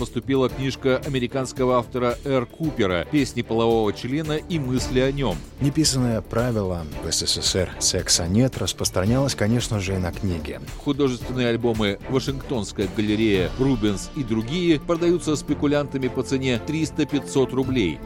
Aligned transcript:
поступила 0.00 0.48
книжка 0.48 0.96
американского 1.04 1.76
автора 1.76 2.16
Р. 2.24 2.46
Купера 2.46 3.06
«Песни 3.10 3.42
полового 3.42 3.92
члена 3.92 4.38
и 4.38 4.58
мысли 4.58 4.98
о 4.98 5.12
нем». 5.12 5.36
Неписанное 5.60 6.22
правило 6.22 6.86
в 7.04 7.12
СССР 7.12 7.70
«секса 7.80 8.26
нет» 8.26 8.56
распространялось, 8.56 9.34
конечно 9.34 9.78
же, 9.78 9.96
и 9.96 9.98
на 9.98 10.10
книги. 10.10 10.58
Художественные 10.78 11.48
альбомы 11.48 11.98
«Вашингтонская 12.08 12.88
галерея», 12.96 13.50
«Рубенс» 13.58 14.10
и 14.16 14.24
другие 14.24 14.80
продаются 14.80 15.36
спекулянтами 15.36 16.08
по 16.08 16.22
цене 16.22 16.58
300-500 16.66 17.50
рублей. 17.50 17.98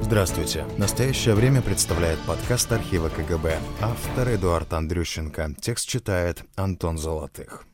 Здравствуйте. 0.00 0.64
Настоящее 0.76 1.34
время 1.34 1.60
представляет 1.60 2.20
подкаст 2.20 2.70
архива 2.70 3.08
КГБ. 3.08 3.58
Автор 3.80 4.28
Эдуард 4.28 4.72
Андрющенко. 4.72 5.56
Текст 5.60 5.88
читает 5.88 6.44
Антон 6.54 6.98
Золотых. 6.98 7.67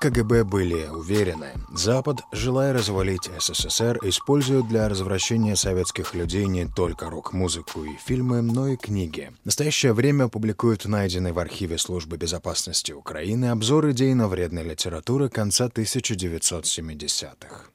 КГБ 0.00 0.44
были 0.44 0.86
уверены, 0.86 1.52
Запад, 1.74 2.20
желая 2.32 2.72
развалить 2.72 3.28
СССР, 3.38 3.98
использует 4.02 4.66
для 4.66 4.88
развращения 4.88 5.56
советских 5.56 6.14
людей 6.14 6.46
не 6.46 6.66
только 6.66 7.10
рок-музыку 7.10 7.84
и 7.84 7.96
фильмы, 8.02 8.40
но 8.40 8.68
и 8.68 8.76
книги. 8.76 9.30
В 9.42 9.46
настоящее 9.46 9.92
время 9.92 10.28
публикуют 10.28 10.86
найденные 10.86 11.34
в 11.34 11.38
архиве 11.38 11.76
Службы 11.76 12.16
безопасности 12.16 12.92
Украины 12.92 13.50
обзор 13.50 13.90
идейно-вредной 13.90 14.64
литературы 14.64 15.28
конца 15.28 15.66
1970-х. 15.66 17.70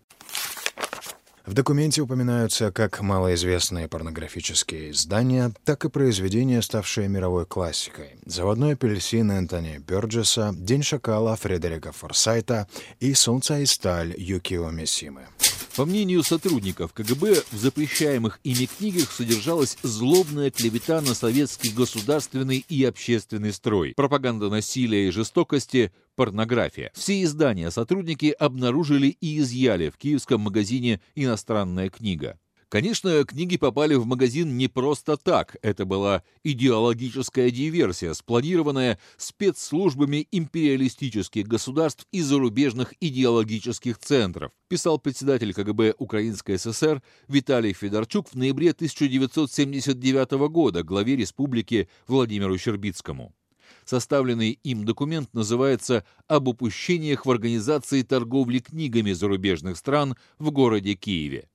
В 1.46 1.54
документе 1.54 2.02
упоминаются 2.02 2.72
как 2.72 3.02
малоизвестные 3.02 3.88
порнографические 3.88 4.90
издания, 4.90 5.54
так 5.64 5.86
и 5.86 5.90
произведения, 5.90 6.62
ставшие 6.62 7.08
мировой 7.08 7.46
классикой. 7.46 8.16
«Заводной 8.26 8.74
апельсин» 8.74 9.30
Энтони 9.32 9.78
Бёрджеса, 9.78 10.52
«День 10.56 10.82
шакала» 10.82 11.36
Фредерика 11.36 11.92
Форсайта 11.92 12.68
и 13.00 13.14
«Солнце 13.14 13.60
и 13.60 13.68
сталь» 13.68 14.16
Юкио 14.18 14.72
Мисимы. 14.72 15.28
По 15.76 15.84
мнению 15.84 16.24
сотрудников 16.24 16.94
КГБ, 16.94 17.44
в 17.52 17.58
запрещаемых 17.58 18.40
ими 18.46 18.66
книгах 18.66 19.12
содержалась 19.12 19.78
злобная 19.84 20.50
клевета 20.50 21.02
на 21.02 21.14
советский 21.14 21.70
государственный 21.70 22.66
и 22.70 22.86
общественный 22.86 23.52
строй, 23.52 23.92
пропаганда 23.94 24.50
насилия 24.50 25.10
и 25.10 25.12
жестокости, 25.12 25.92
порнография. 26.16 26.92
Все 26.94 27.22
издания 27.24 27.72
сотрудники 27.72 28.28
обнаружили 28.28 29.18
и 29.20 29.40
изъяли 29.40 29.90
в 29.90 29.98
киевском 29.98 30.40
магазине 30.40 31.02
«Иностранная 31.14 31.90
книга». 31.90 32.40
Конечно, 32.76 33.24
книги 33.24 33.56
попали 33.56 33.96
в 33.96 34.06
магазин 34.06 34.58
не 34.58 34.68
просто 34.68 35.16
так. 35.16 35.56
Это 35.62 35.86
была 35.86 36.24
идеологическая 36.44 37.50
диверсия, 37.50 38.12
спланированная 38.12 39.00
спецслужбами 39.16 40.28
империалистических 40.30 41.48
государств 41.48 42.06
и 42.12 42.22
зарубежных 42.22 42.94
идеологических 43.00 43.98
центров, 43.98 44.52
писал 44.68 45.00
председатель 45.00 45.54
КГБ 45.54 45.94
Украинской 46.00 46.58
ССР 46.58 47.02
Виталий 47.30 47.72
Федорчук 47.72 48.28
в 48.28 48.36
ноябре 48.36 48.72
1979 48.72 50.32
года 50.50 50.84
главе 50.84 51.16
республики 51.16 51.88
Владимиру 52.10 52.58
Щербицкому. 52.58 53.34
Составленный 53.86 54.60
им 54.64 54.84
документ 54.84 55.34
называется 55.34 56.04
«Об 56.28 56.50
упущениях 56.50 57.26
в 57.26 57.32
организации 57.32 58.02
торговли 58.02 58.60
книгами 58.60 59.14
зарубежных 59.14 59.78
стран 59.78 60.18
в 60.40 60.52
городе 60.52 60.96
Киеве». 60.96 61.48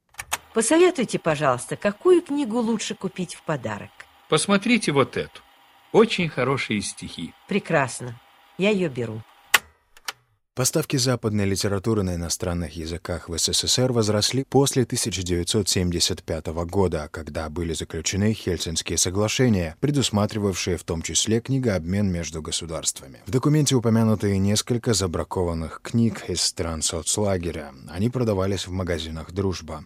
Посоветуйте, 0.52 1.18
пожалуйста, 1.18 1.76
какую 1.76 2.22
книгу 2.22 2.58
лучше 2.58 2.94
купить 2.94 3.34
в 3.34 3.42
подарок? 3.42 3.90
Посмотрите 4.28 4.90
вот 4.92 5.16
эту. 5.16 5.40
Очень 5.92 6.28
хорошие 6.28 6.80
стихи. 6.82 7.32
Прекрасно. 7.48 8.20
Я 8.58 8.70
ее 8.70 8.88
беру. 8.88 9.22
Поставки 10.56 10.96
западной 10.96 11.44
литературы 11.44 12.02
на 12.02 12.16
иностранных 12.16 12.74
языках 12.74 13.28
в 13.28 13.38
СССР 13.38 13.92
возросли 13.92 14.42
после 14.42 14.82
1975 14.82 16.46
года, 16.66 17.08
когда 17.12 17.48
были 17.48 17.72
заключены 17.72 18.34
Хельсинские 18.34 18.98
соглашения, 18.98 19.76
предусматривавшие 19.78 20.76
в 20.76 20.82
том 20.82 21.02
числе 21.02 21.40
книгообмен 21.40 22.10
между 22.10 22.42
государствами. 22.42 23.20
В 23.26 23.30
документе 23.30 23.76
упомянуты 23.76 24.36
несколько 24.38 24.92
забракованных 24.92 25.82
книг 25.84 26.28
из 26.28 26.40
стран 26.42 26.82
соцлагеря. 26.82 27.72
Они 27.88 28.10
продавались 28.10 28.66
в 28.66 28.72
магазинах 28.72 29.30
«Дружба». 29.30 29.84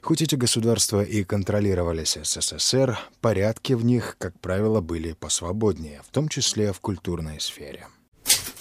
Хоть 0.00 0.22
эти 0.22 0.34
государства 0.34 1.02
и 1.02 1.24
контролировались 1.24 2.16
СССР, 2.22 2.98
порядки 3.20 3.74
в 3.74 3.84
них, 3.84 4.16
как 4.18 4.40
правило, 4.40 4.80
были 4.80 5.12
посвободнее, 5.12 6.00
в 6.08 6.10
том 6.10 6.30
числе 6.30 6.72
в 6.72 6.80
культурной 6.80 7.38
сфере. 7.38 7.86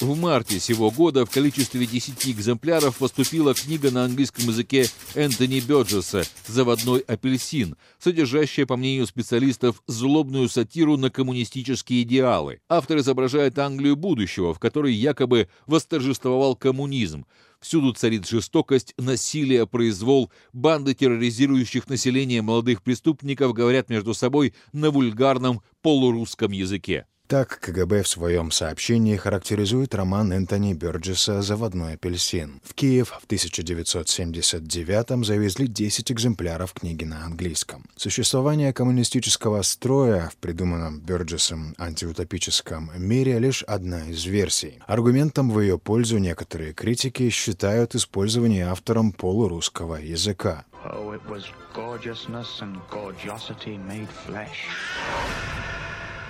В 0.01 0.19
марте 0.19 0.59
сего 0.59 0.91
года 0.91 1.25
в 1.25 1.29
количестве 1.29 1.85
10 1.85 2.27
экземпляров 2.27 2.97
поступила 2.97 3.53
книга 3.53 3.91
на 3.91 4.03
английском 4.03 4.43
языке 4.45 4.87
Энтони 5.13 5.61
Бёрджеса 5.61 6.23
«Заводной 6.47 6.99
апельсин», 6.99 7.77
содержащая, 7.97 8.65
по 8.65 8.75
мнению 8.75 9.07
специалистов, 9.07 9.81
злобную 9.87 10.49
сатиру 10.49 10.97
на 10.97 11.09
коммунистические 11.09 12.01
идеалы. 12.01 12.59
Автор 12.67 12.97
изображает 12.97 13.57
Англию 13.57 13.95
будущего, 13.95 14.53
в 14.53 14.59
которой 14.59 14.93
якобы 14.93 15.47
восторжествовал 15.65 16.57
коммунизм. 16.57 17.25
Всюду 17.61 17.93
царит 17.93 18.27
жестокость, 18.27 18.93
насилие, 18.97 19.65
произвол. 19.65 20.29
Банды 20.51 20.93
терроризирующих 20.93 21.87
население 21.87 22.41
молодых 22.41 22.83
преступников 22.83 23.53
говорят 23.53 23.89
между 23.89 24.13
собой 24.13 24.53
на 24.73 24.91
вульгарном 24.91 25.61
полурусском 25.81 26.51
языке. 26.51 27.05
Так 27.27 27.59
КГБ 27.59 28.03
в 28.03 28.07
своем 28.07 28.51
сообщении 28.51 29.15
характеризует 29.15 29.95
роман 29.95 30.31
Энтони 30.31 30.75
Бёрджеса 30.75 31.41
«Заводной 31.41 31.95
апельсин». 31.95 32.61
В 32.63 32.75
Киев 32.75 33.19
в 33.19 33.25
1979-м 33.27 35.25
завезли 35.25 35.67
10 35.67 36.11
экземпляров 36.11 36.73
книги 36.73 37.03
на 37.03 37.25
английском. 37.25 37.83
Существование 37.95 38.73
коммунистического 38.73 39.63
строя 39.63 40.29
в 40.29 40.37
придуманном 40.37 40.99
Бёрджесом 40.99 41.73
антиутопическом 41.79 42.91
мире 42.95 43.39
лишь 43.39 43.63
одна 43.63 44.07
из 44.07 44.23
версий. 44.25 44.79
Аргументом 44.85 45.49
в 45.49 45.59
ее 45.59 45.79
пользу 45.79 46.19
некоторые 46.19 46.73
критики 46.73 47.31
считают 47.31 47.95
использование 47.95 48.67
автором 48.67 49.11
полурусского 49.11 49.95
языка. 49.95 50.65
Oh, 50.83 51.17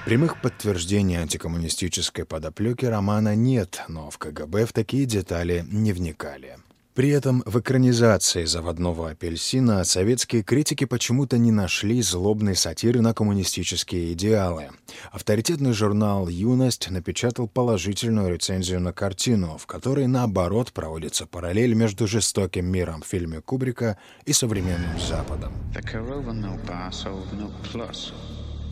Прямых 0.05 0.39
подтверждений 0.39 1.15
антикоммунистической 1.15 2.25
подоплеки 2.25 2.85
романа 2.85 3.35
нет, 3.35 3.81
но 3.87 4.11
в 4.11 4.19
КГБ 4.19 4.67
в 4.67 4.71
такие 4.71 5.07
детали 5.07 5.65
не 5.67 5.93
вникали. 5.93 6.57
При 6.93 7.09
этом 7.09 7.41
в 7.47 7.59
экранизации 7.59 8.45
«Заводного 8.45 9.09
апельсина» 9.09 9.83
советские 9.83 10.43
критики 10.43 10.85
почему-то 10.85 11.39
не 11.39 11.51
нашли 11.51 12.03
злобной 12.03 12.55
сатиры 12.55 13.01
на 13.01 13.15
коммунистические 13.15 14.13
идеалы. 14.13 14.69
Авторитетный 15.11 15.73
журнал 15.73 16.29
«Юность» 16.29 16.91
напечатал 16.91 17.47
положительную 17.47 18.31
рецензию 18.31 18.81
на 18.81 18.93
картину, 18.93 19.57
в 19.57 19.65
которой, 19.65 20.05
наоборот, 20.05 20.71
проводится 20.71 21.25
параллель 21.25 21.73
между 21.73 22.05
жестоким 22.05 22.67
миром 22.67 23.01
в 23.01 23.07
фильме 23.07 23.41
Кубрика 23.41 23.97
и 24.25 24.33
современным 24.33 24.99
Западом 24.99 25.51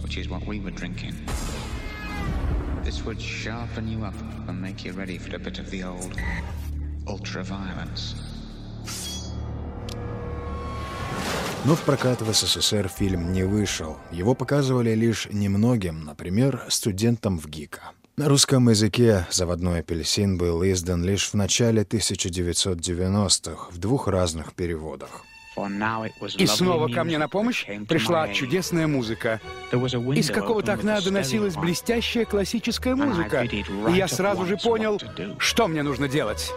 which 0.03 0.17
is 0.17 0.29
what 0.29 0.45
we 0.45 0.59
were 0.59 0.71
drinking. 0.71 1.15
This 2.83 3.03
would 3.05 3.21
sharpen 3.21 3.87
you 3.87 4.03
up 4.03 4.15
and 4.47 4.61
make 4.61 4.83
you 4.85 4.91
ready 4.91 5.17
for 5.17 5.35
a 5.35 5.39
bit 5.39 5.57
of 5.59 5.71
the 5.71 5.83
old 5.83 6.13
ultra-violence. 7.07 8.15
Но 11.65 11.75
в 11.75 11.81
прокат 11.83 12.21
в 12.21 12.33
СССР 12.33 12.89
фильм 12.89 13.31
не 13.31 13.43
вышел. 13.43 13.97
Его 14.11 14.35
показывали 14.35 14.93
лишь 14.95 15.29
немногим, 15.31 16.03
например, 16.03 16.65
студентам 16.67 17.39
в 17.39 17.47
ГИКа. 17.47 17.93
На 18.17 18.27
русском 18.27 18.69
языке 18.69 19.25
«Заводной 19.31 19.79
апельсин» 19.79 20.37
был 20.37 20.61
издан 20.63 21.03
лишь 21.05 21.29
в 21.29 21.35
начале 21.35 21.83
1990-х 21.83 23.71
в 23.71 23.77
двух 23.77 24.09
разных 24.09 24.53
переводах. 24.53 25.23
И 26.37 26.47
снова 26.47 26.87
ко 26.87 27.03
мне 27.03 27.17
на 27.17 27.27
помощь 27.27 27.65
пришла 27.87 28.27
чудесная 28.29 28.87
музыка. 28.87 29.39
Из 29.71 30.29
какого-то 30.31 30.73
окна 30.73 31.01
доносилась 31.01 31.55
блестящая 31.55 32.25
классическая 32.25 32.95
музыка. 32.95 33.43
И 33.43 33.63
я 33.93 34.07
сразу 34.07 34.45
же 34.45 34.57
понял, 34.57 34.99
что 35.37 35.67
мне 35.67 35.83
нужно 35.83 36.07
делать. 36.07 36.51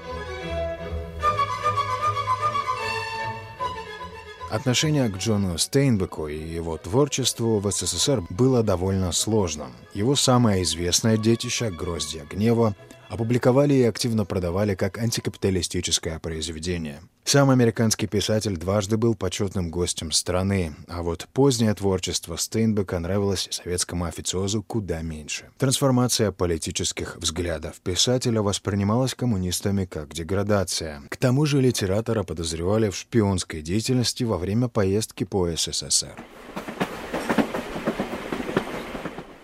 Отношение 4.48 5.08
к 5.08 5.16
Джону 5.16 5.58
Стейнбеку 5.58 6.28
и 6.28 6.38
его 6.38 6.76
творчеству 6.78 7.58
в 7.58 7.70
СССР 7.70 8.22
было 8.30 8.62
довольно 8.62 9.10
сложным. 9.10 9.72
Его 9.92 10.14
самое 10.14 10.62
известное 10.62 11.16
детище 11.16 11.70
«Гроздья 11.70 12.24
гнева» 12.24 12.76
опубликовали 13.08 13.74
и 13.74 13.82
активно 13.82 14.24
продавали 14.24 14.74
как 14.74 14.98
антикапиталистическое 14.98 16.18
произведение. 16.18 17.00
Сам 17.24 17.50
американский 17.50 18.06
писатель 18.06 18.56
дважды 18.56 18.96
был 18.96 19.14
почетным 19.14 19.70
гостем 19.70 20.12
страны, 20.12 20.74
а 20.86 21.02
вот 21.02 21.26
позднее 21.32 21.74
творчество 21.74 22.36
Стейнбека 22.36 22.98
нравилось 22.98 23.48
советскому 23.50 24.04
официозу 24.04 24.62
куда 24.62 25.02
меньше. 25.02 25.50
Трансформация 25.58 26.30
политических 26.30 27.16
взглядов 27.16 27.80
писателя 27.82 28.42
воспринималась 28.42 29.14
коммунистами 29.14 29.86
как 29.86 30.14
деградация. 30.14 31.02
К 31.08 31.16
тому 31.16 31.46
же 31.46 31.60
литератора 31.60 32.22
подозревали 32.22 32.90
в 32.90 32.96
шпионской 32.96 33.60
деятельности 33.60 34.22
во 34.22 34.38
время 34.38 34.68
поездки 34.68 35.24
по 35.24 35.48
СССР. 35.48 36.14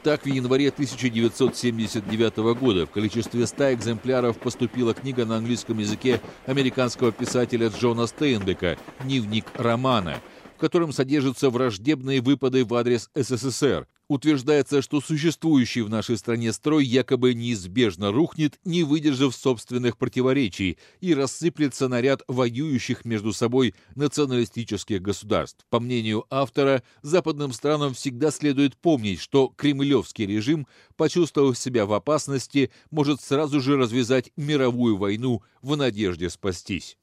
Так, 0.03 0.25
в 0.25 0.27
январе 0.27 0.71
1979 0.71 2.37
года 2.59 2.87
в 2.87 2.91
количестве 2.91 3.47
100 3.47 3.75
экземпляров 3.75 4.37
поступила 4.37 4.95
книга 4.95 5.25
на 5.25 5.37
английском 5.37 5.79
языке 5.79 6.21
американского 6.45 7.13
писателя 7.13 7.69
Джона 7.69 8.09
Стейнбека 8.09 8.79
«Дневник 9.05 9.45
романа», 9.55 10.17
в 10.57 10.61
котором 10.61 10.93
содержатся 10.93 11.51
враждебные 11.51 12.21
выпады 12.21 12.65
в 12.65 12.75
адрес 12.75 13.11
СССР, 13.15 13.87
утверждается, 14.13 14.83
что 14.83 15.01
существующий 15.01 15.83
в 15.83 15.91
нашей 15.91 16.17
стране 16.17 16.53
строй 16.53 16.85
якобы 16.85 17.35
неизбежно 17.35 18.13
рухнет, 18.13 18.59
не 18.65 18.85
выдержав 18.85 19.35
собственных 19.35 19.97
противоречий, 19.97 20.79
и 21.01 21.15
рассыплется 21.15 21.89
на 21.89 22.01
ряд 22.01 22.23
воюющих 22.29 23.05
между 23.05 23.33
собой 23.33 23.75
националистических 23.95 25.01
государств. 25.01 25.65
По 25.71 25.81
мнению 25.81 26.27
автора, 26.31 26.83
западным 27.03 27.53
странам 27.53 27.95
всегда 27.95 28.31
следует 28.31 28.77
помнить, 28.77 29.21
что 29.21 29.53
кремлевский 29.57 30.27
режим, 30.27 30.67
почувствовав 30.97 31.59
себя 31.59 31.87
в 31.87 31.93
опасности, 31.93 32.71
может 32.91 33.21
сразу 33.21 33.61
же 33.61 33.77
развязать 33.77 34.31
мировую 34.37 34.97
войну 34.97 35.43
в 35.63 35.77
надежде 35.77 36.31
спастись. 36.31 36.97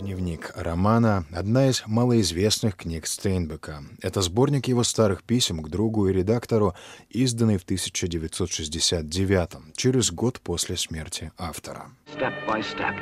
Дневник 0.00 0.52
романа– 0.54 1.24
одна 1.32 1.68
из 1.68 1.82
малоизвестных 1.86 2.76
книг 2.76 3.06
Стейнбека. 3.06 3.82
Это 4.00 4.22
сборник 4.22 4.68
его 4.68 4.84
старых 4.84 5.24
писем 5.24 5.60
к 5.60 5.68
другу 5.68 6.08
и 6.08 6.12
редактору, 6.12 6.74
изданный 7.10 7.58
в 7.58 7.64
1969 7.64 9.76
через 9.76 10.12
год 10.12 10.40
после 10.40 10.76
смерти 10.76 11.32
автора. 11.36 11.90
Step 12.14 12.32
by 12.46 12.62
step, 12.62 12.94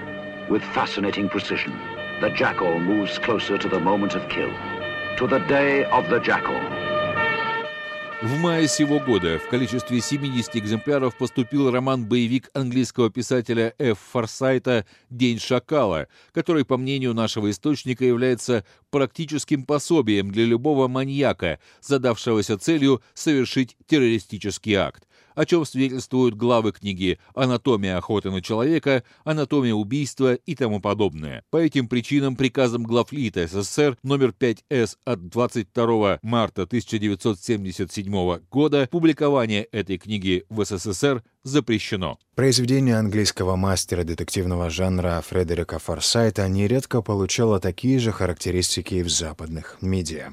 with 0.49 0.63
fascinating 0.75 1.29
precision, 1.29 1.75
the 2.23 2.31
jackal 2.35 2.81
moves 2.81 3.19
closer 3.19 3.59
to 3.59 3.69
the 3.69 3.79
moment 3.79 4.15
of 4.15 4.27
kill, 4.31 4.51
to 5.19 5.27
the 5.29 5.47
day 5.49 5.85
of 5.93 6.09
the 6.09 6.19
jackal. 6.25 6.86
В 8.23 8.39
мае 8.39 8.67
сего 8.67 8.99
года 8.99 9.39
в 9.39 9.47
количестве 9.51 10.01
70 10.01 10.57
экземпляров 10.57 11.19
поступил 11.19 11.71
роман-боевик 11.71 12.49
английского 12.55 13.11
писателя 13.11 13.75
Ф. 13.79 13.99
Форсайта 14.11 14.87
«День 15.11 15.39
шакала», 15.39 16.09
который, 16.33 16.65
по 16.65 16.79
мнению 16.79 17.13
нашего 17.13 17.51
источника, 17.51 18.07
является 18.07 18.65
практическим 18.91 19.65
пособием 19.65 20.31
для 20.31 20.47
любого 20.47 20.89
маньяка, 20.89 21.61
задавшегося 21.83 22.57
целью 22.57 23.03
совершить 23.13 23.77
террористический 23.87 24.77
акт 24.77 25.07
о 25.37 25.47
чем 25.47 25.65
свидетельствуют 25.65 26.35
главы 26.35 26.73
книги 26.73 27.21
«Анатомия 27.35 27.97
охоты 27.97 28.33
на 28.33 28.43
человека», 28.43 29.05
«Анатомия 29.23 29.75
убийства» 29.75 30.35
и 30.35 30.56
тому 30.56 30.81
подобное. 30.81 31.44
По 31.50 31.59
этим 31.59 31.87
причинам 31.87 32.35
приказом 32.35 32.83
главлита 32.83 33.47
СССР 33.47 33.97
номер 34.03 34.35
5С 34.38 34.97
от 35.05 35.29
22 35.29 36.19
марта 36.23 36.62
1977 36.62 38.41
года 38.50 38.88
публикование 38.91 39.65
этой 39.65 39.99
книги 39.99 40.44
в 40.49 40.65
СССР 40.65 41.23
запрещено. 41.44 42.19
Произведение 42.35 42.97
английского 42.97 43.56
мастера 43.56 44.03
детективного 44.03 44.69
жанра 44.71 45.23
Фредерика 45.27 45.79
Форсайта 45.79 46.49
нередко 46.49 47.03
получало 47.03 47.61
такие 47.61 47.99
же 47.99 48.11
характеристики 48.11 48.94
и 48.94 49.03
в 49.03 49.09
западных 49.09 49.77
медиа. 49.81 50.33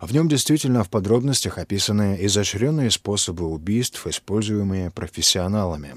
В 0.00 0.12
нем 0.14 0.28
действительно 0.28 0.82
в 0.82 0.88
подробностях 0.88 1.58
описаны 1.58 2.16
изощренные 2.22 2.90
способы 2.90 3.46
убийств, 3.46 4.06
используемые 4.06 4.90
профессионалами. 4.90 5.96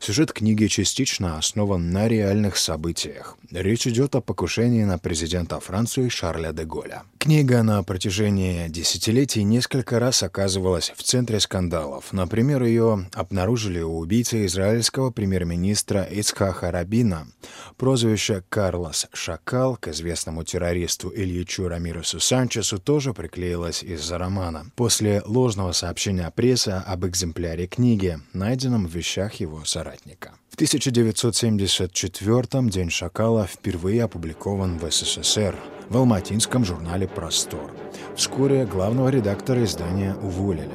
Сюжет 0.00 0.32
книги 0.32 0.66
частично 0.66 1.38
основан 1.38 1.90
на 1.90 2.08
реальных 2.08 2.56
событиях. 2.56 3.36
Речь 3.50 3.86
идет 3.86 4.14
о 4.14 4.20
покушении 4.20 4.84
на 4.84 4.98
президента 4.98 5.60
Франции 5.60 6.08
Шарля 6.08 6.52
де 6.52 6.64
Голля. 6.64 7.02
Книга 7.18 7.62
на 7.62 7.82
протяжении 7.82 8.68
десятилетий 8.68 9.44
несколько 9.44 10.00
раз 10.00 10.22
оказывалась 10.22 10.92
в 10.96 11.02
центре 11.02 11.38
скандалов. 11.38 12.12
Например, 12.12 12.62
ее 12.64 13.08
обнаружили 13.12 13.80
у 13.80 13.98
убийцы 13.98 14.46
израильского 14.46 15.10
премьер-министра 15.10 16.02
Ицхаха 16.02 16.70
Рабина. 16.70 17.28
Прозвище 17.76 18.42
Карлос 18.48 19.06
Шакал 19.12 19.76
к 19.76 19.88
известному 19.88 20.42
террористу 20.44 21.12
Ильичу 21.14 21.68
Рамиросу 21.68 22.18
Санчесу 22.18 22.78
тоже 22.78 23.14
приклеилось 23.14 23.82
из-за 23.82 24.18
романа. 24.18 24.66
После 24.74 25.22
ложного 25.24 25.72
сообщения 25.72 26.30
прессы 26.34 26.70
об 26.70 27.06
экземпляре 27.06 27.66
книги, 27.66 28.18
найденном 28.32 28.86
в 28.86 28.94
вещах 28.94 29.34
его 29.34 29.64
соратника. 29.72 30.32
В 30.50 30.56
1974-м 30.56 32.68
«День 32.68 32.90
шакала» 32.90 33.46
впервые 33.46 34.04
опубликован 34.04 34.78
в 34.78 34.90
СССР 34.90 35.56
в 35.88 35.96
алматинском 35.96 36.64
журнале 36.64 37.08
«Простор». 37.08 37.74
Вскоре 38.14 38.66
главного 38.66 39.08
редактора 39.08 39.64
издания 39.64 40.14
уволили. 40.14 40.70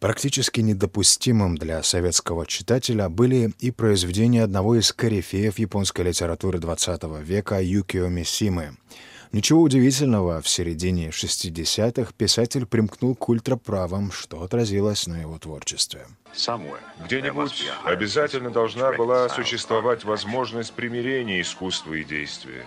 Практически 0.00 0.60
недопустимым 0.60 1.56
для 1.56 1.82
советского 1.82 2.46
читателя 2.46 3.08
были 3.08 3.52
и 3.58 3.72
произведения 3.72 4.44
одного 4.44 4.78
из 4.78 4.92
корифеев 4.92 5.58
японской 5.58 6.02
литературы 6.02 6.58
XX 6.58 7.24
века 7.24 7.60
Юкио 7.60 8.08
Мисимы— 8.08 8.76
Ничего 9.32 9.62
удивительного, 9.62 10.40
в 10.40 10.48
середине 10.48 11.10
60-х 11.10 12.12
писатель 12.16 12.66
примкнул 12.66 13.14
к 13.14 13.28
ультраправам, 13.28 14.10
что 14.10 14.42
отразилось 14.42 15.06
на 15.06 15.20
его 15.20 15.38
творчестве. 15.38 16.06
Где-нибудь 17.04 17.64
обязательно 17.84 18.50
должна 18.50 18.92
была 18.92 19.28
существовать 19.28 20.04
возможность 20.04 20.72
примирения 20.72 21.40
искусства 21.40 21.94
и 21.94 22.04
действия. 22.04 22.64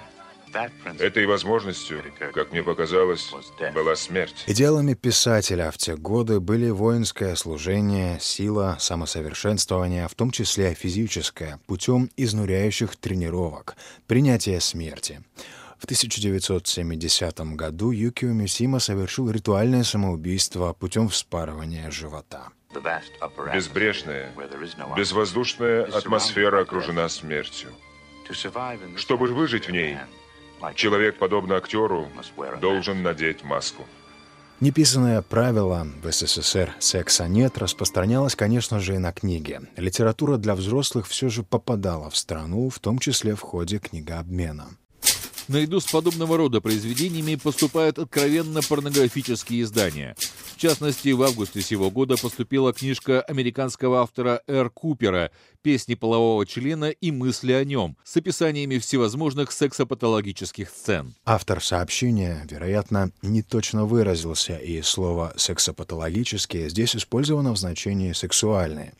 Этой 0.99 1.25
возможностью, 1.25 2.03
как 2.33 2.51
мне 2.51 2.61
показалось, 2.61 3.31
была 3.73 3.95
смерть. 3.95 4.43
Идеалами 4.47 4.93
писателя 4.93 5.71
в 5.71 5.77
те 5.77 5.95
годы 5.95 6.39
были 6.39 6.69
воинское 6.69 7.35
служение, 7.35 8.19
сила, 8.19 8.77
самосовершенствование, 8.79 10.07
в 10.07 10.15
том 10.15 10.31
числе 10.31 10.73
физическое, 10.73 11.59
путем 11.67 12.09
изнуряющих 12.17 12.95
тренировок, 12.97 13.75
принятие 14.07 14.59
смерти. 14.59 15.23
В 15.81 15.85
1970 15.85 17.39
году 17.55 17.89
Юкио 17.89 18.29
Мисима 18.33 18.77
совершил 18.77 19.31
ритуальное 19.31 19.83
самоубийство 19.83 20.73
путем 20.73 21.09
вспарывания 21.09 21.89
живота. 21.89 22.49
Безбрежная, 23.51 24.31
безвоздушная 24.95 25.85
атмосфера 25.85 26.61
окружена 26.61 27.09
смертью. 27.09 27.71
Чтобы 28.95 29.29
выжить 29.29 29.69
в 29.69 29.71
ней, 29.71 29.97
человек, 30.75 31.17
подобно 31.17 31.55
актеру, 31.55 32.09
должен 32.61 33.01
надеть 33.01 33.43
маску. 33.43 33.83
Неписанное 34.59 35.23
правило 35.23 35.87
в 36.03 36.11
СССР 36.11 36.75
«секса 36.77 37.27
нет» 37.27 37.57
распространялось, 37.57 38.35
конечно 38.35 38.79
же, 38.79 38.93
и 38.93 38.99
на 38.99 39.11
книги. 39.11 39.59
Литература 39.77 40.37
для 40.37 40.53
взрослых 40.53 41.07
все 41.07 41.29
же 41.29 41.41
попадала 41.41 42.11
в 42.11 42.15
страну, 42.15 42.69
в 42.69 42.77
том 42.77 42.99
числе 42.99 43.33
в 43.33 43.41
ходе 43.41 43.79
книгообмена. 43.79 44.67
Наряду 45.51 45.81
с 45.81 45.91
подобного 45.91 46.37
рода 46.37 46.61
произведениями 46.61 47.35
поступают 47.35 47.99
откровенно 47.99 48.61
порнографические 48.61 49.63
издания. 49.63 50.15
В 50.55 50.57
частности, 50.57 51.09
в 51.09 51.21
августе 51.23 51.61
сего 51.61 51.91
года 51.91 52.15
поступила 52.15 52.71
книжка 52.71 53.21
американского 53.21 53.99
автора 53.99 54.43
Р. 54.47 54.69
Купера 54.69 55.29
«Песни 55.61 55.95
полового 55.95 56.45
члена 56.45 56.89
и 56.91 57.11
мысли 57.11 57.51
о 57.51 57.65
нем» 57.65 57.97
с 58.05 58.15
описаниями 58.15 58.77
всевозможных 58.77 59.51
сексопатологических 59.51 60.69
сцен. 60.69 61.15
Автор 61.25 61.61
сообщения, 61.61 62.47
вероятно, 62.49 63.11
не 63.21 63.41
точно 63.41 63.83
выразился, 63.83 64.55
и 64.55 64.81
слово 64.81 65.33
«сексопатологические» 65.35 66.69
здесь 66.69 66.95
использовано 66.95 67.51
в 67.51 67.57
значении 67.57 68.13
«сексуальные». 68.13 68.93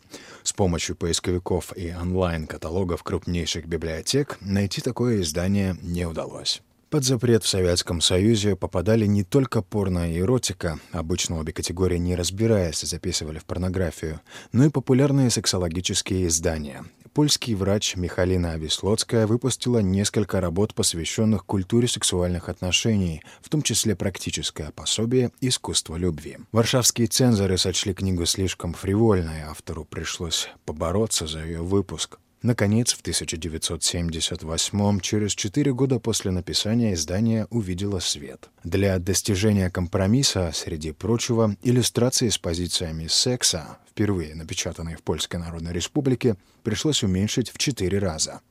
С 0.44 0.54
помощью 0.54 0.96
поисковиков 0.96 1.76
и 1.78 1.94
онлайн-каталогов 1.94 3.04
крупнейших 3.04 3.66
библиотек 3.66 4.38
найти 4.42 4.82
такое 4.82 5.22
издание 5.22 5.78
не 5.82 6.06
удалось. 6.06 6.62
Под 6.92 7.06
запрет 7.06 7.46
в 7.46 7.48
Советском 7.48 8.02
Союзе 8.02 8.58
попадали 8.58 9.06
не 9.06 9.24
только 9.24 9.62
порно 9.62 10.12
и 10.12 10.20
эротика, 10.20 10.78
обычно 10.92 11.40
обе 11.40 11.54
категории 11.54 11.98
не 11.98 12.18
разбираясь 12.18 12.82
записывали 12.82 13.40
в 13.40 13.46
порнографию, 13.46 14.20
но 14.52 14.66
и 14.66 14.70
популярные 14.70 15.30
сексологические 15.30 16.28
издания. 16.28 16.84
польский 17.14 17.56
врач 17.56 17.96
Михалина 17.96 18.58
Веслоцкая 18.58 19.26
выпустила 19.26 19.80
несколько 19.80 20.42
работ, 20.42 20.74
посвященных 20.74 21.46
культуре 21.46 21.88
сексуальных 21.88 22.50
отношений, 22.50 23.22
в 23.42 23.48
том 23.48 23.62
числе 23.62 23.96
практическое 23.96 24.72
пособие 24.72 25.32
«Искусство 25.40 25.96
любви». 25.96 26.40
Варшавские 26.52 27.08
цензоры 27.08 27.58
сочли 27.58 27.94
книгу 27.94 28.26
слишком 28.26 28.74
фривольной, 28.74 29.44
автору 29.44 29.86
пришлось 29.86 30.50
побороться 30.66 31.26
за 31.26 31.46
ее 31.46 31.62
выпуск. 31.62 32.20
Наконец, 32.42 32.94
в 32.94 33.02
1978 33.02 35.00
через 35.00 35.34
четыре 35.34 35.74
года 35.74 36.00
после 36.00 36.32
написания 36.32 36.96
издание 36.96 37.46
увидело 37.52 38.00
свет. 38.00 38.50
Для 38.64 38.98
достижения 38.98 39.70
компромисса, 39.70 40.52
среди 40.54 40.92
прочего, 40.92 41.56
иллюстрации 41.62 42.30
с 42.30 42.40
позициями 42.40 43.06
секса, 43.06 43.78
впервые 43.92 44.34
напечатанные 44.34 44.98
в 44.98 45.04
Польской 45.04 45.40
Народной 45.40 45.72
Республике, 45.72 46.36
пришлось 46.64 47.04
уменьшить 47.04 47.52
в 47.52 47.60
четыре 47.60 48.00
раза. 48.00 48.42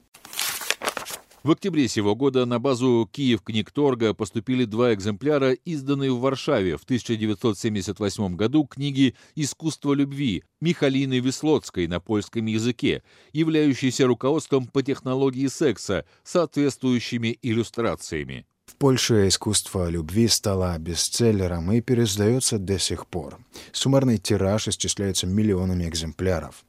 В 1.43 1.53
октябре 1.53 1.89
сего 1.89 2.15
года 2.15 2.45
на 2.45 2.59
базу 2.59 3.09
Киев 3.11 3.41
книгторга 3.41 4.13
поступили 4.13 4.67
два 4.67 4.93
экземпляра, 4.93 5.53
изданные 5.53 6.13
в 6.13 6.21
Варшаве 6.21 6.77
в 6.77 6.85
1978 6.85 8.37
году 8.37 8.67
книги 8.67 9.15
«Искусство 9.37 9.95
любви» 9.95 10.45
Михалины 10.61 11.19
Веслоцкой 11.19 11.87
на 11.87 11.99
польском 11.99 12.45
языке, 12.45 13.03
являющиеся 13.33 14.07
руководством 14.07 14.67
по 14.67 14.83
технологии 14.83 15.47
секса, 15.47 16.05
соответствующими 16.25 17.39
иллюстрациями. 17.41 18.45
В 18.67 18.77
Польше 18.77 19.27
искусство 19.27 19.89
любви 19.89 20.29
стало 20.29 20.77
бестселлером 20.79 21.73
и 21.73 21.81
пересдается 21.81 22.59
до 22.59 22.79
сих 22.79 23.07
пор. 23.07 23.39
Суммарный 23.73 24.19
тираж 24.19 24.69
исчисляется 24.69 25.27
миллионами 25.27 25.89
экземпляров. 25.89 26.67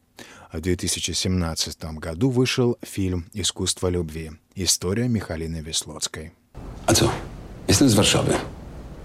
В 0.51 0.59
2017 0.59 1.85
году 1.93 2.29
вышел 2.29 2.77
фильм 2.81 3.25
«Искусство 3.33 3.87
любви. 3.87 4.31
История 4.53 5.07
Михалины 5.07 5.61
Веслоцкой». 5.61 6.33
А 6.85 6.93
co? 6.93 7.09
Jestem 7.67 7.89
z 7.89 7.93
Warszawy. 7.93 8.33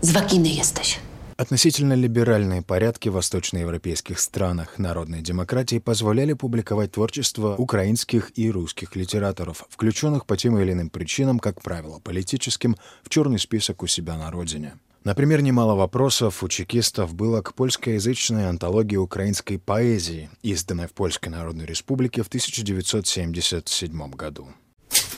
Z 0.01 0.11
Wakiny 0.13 0.49
jesteś. 0.49 0.99
Относительно 1.37 1.93
либеральные 1.93 2.63
порядки 2.63 3.11
в 3.11 3.13
восточноевропейских 3.13 4.19
странах 4.19 4.79
народной 4.79 5.21
демократии 5.21 5.79
позволяли 5.79 6.33
публиковать 6.33 6.93
творчество 6.93 7.55
украинских 7.57 8.33
и 8.35 8.51
русских 8.51 8.97
литераторов, 8.97 9.67
включенных 9.69 10.27
по 10.27 10.37
тем 10.37 10.59
или 10.59 10.73
иным 10.73 10.91
причинам, 10.91 11.39
как 11.39 11.63
правило, 11.63 12.01
политическим, 12.01 12.77
в 13.05 13.09
черный 13.09 13.39
список 13.39 13.83
у 13.83 13.87
себя 13.87 14.17
на 14.17 14.31
родине. 14.33 14.79
Например, 15.07 15.41
немало 15.41 15.77
вопросов 15.77 16.43
у 16.43 16.49
чекистов 16.49 17.15
было 17.15 17.41
к 17.41 17.55
польскоязычной 17.55 18.49
антологии 18.49 18.97
украинской 18.97 19.57
поэзии, 19.57 20.31
изданной 20.43 20.89
в 20.89 20.95
Польской 20.95 21.31
Народной 21.31 21.65
Республике 21.65 22.25
в 22.25 22.27
1977 22.27 24.11
году. 24.11 24.49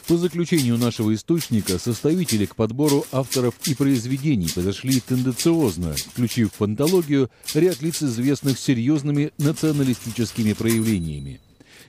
По 0.07 0.19
заключению 0.19 0.77
нашего 0.77 1.15
источника, 1.15 1.79
составители 1.79 2.45
к 2.45 2.55
подбору 2.55 3.07
авторов 3.13 3.55
и 3.67 3.75
произведений 3.75 4.51
подошли 4.55 5.01
тенденциозно, 5.01 5.95
включив 5.95 6.51
в 6.59 6.63
антологию 6.63 7.31
ряд 7.55 7.81
лиц, 7.81 8.03
известных 8.03 8.59
серьезными 8.59 9.33
националистическими 9.39 10.53
проявлениями. 10.53 11.41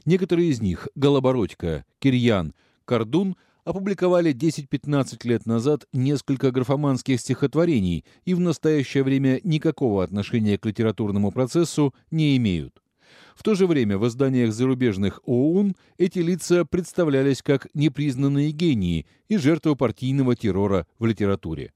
Некоторые 0.05 0.51
из 0.51 0.61
них– 0.61 0.87
Голобородько, 0.95 1.83
Кирьян, 1.99 2.53
Кордун– 2.85 3.35
опубликовали 3.69 4.33
10-15 4.33 5.19
лет 5.27 5.45
назад 5.45 5.85
несколько 5.93 6.49
графоманских 6.51 7.19
стихотворений 7.19 8.03
и 8.25 8.33
в 8.33 8.39
настоящее 8.39 9.03
время 9.03 9.39
никакого 9.43 10.03
отношения 10.03 10.57
к 10.57 10.65
литературному 10.65 11.31
процессу 11.31 11.93
не 12.09 12.35
имеют. 12.37 12.81
В 13.35 13.43
то 13.43 13.53
же 13.53 13.67
время 13.67 13.99
в 13.99 14.07
изданиях 14.07 14.53
зарубежных 14.53 15.21
ОУН 15.23 15.75
эти 15.99 16.17
лица 16.17 16.65
представлялись 16.65 17.43
как 17.43 17.67
непризнанные 17.75 18.51
гении 18.51 19.05
и 19.27 19.37
жертвы 19.37 19.75
партийного 19.75 20.35
террора 20.35 20.87
в 20.97 21.05
литературе. 21.05 21.71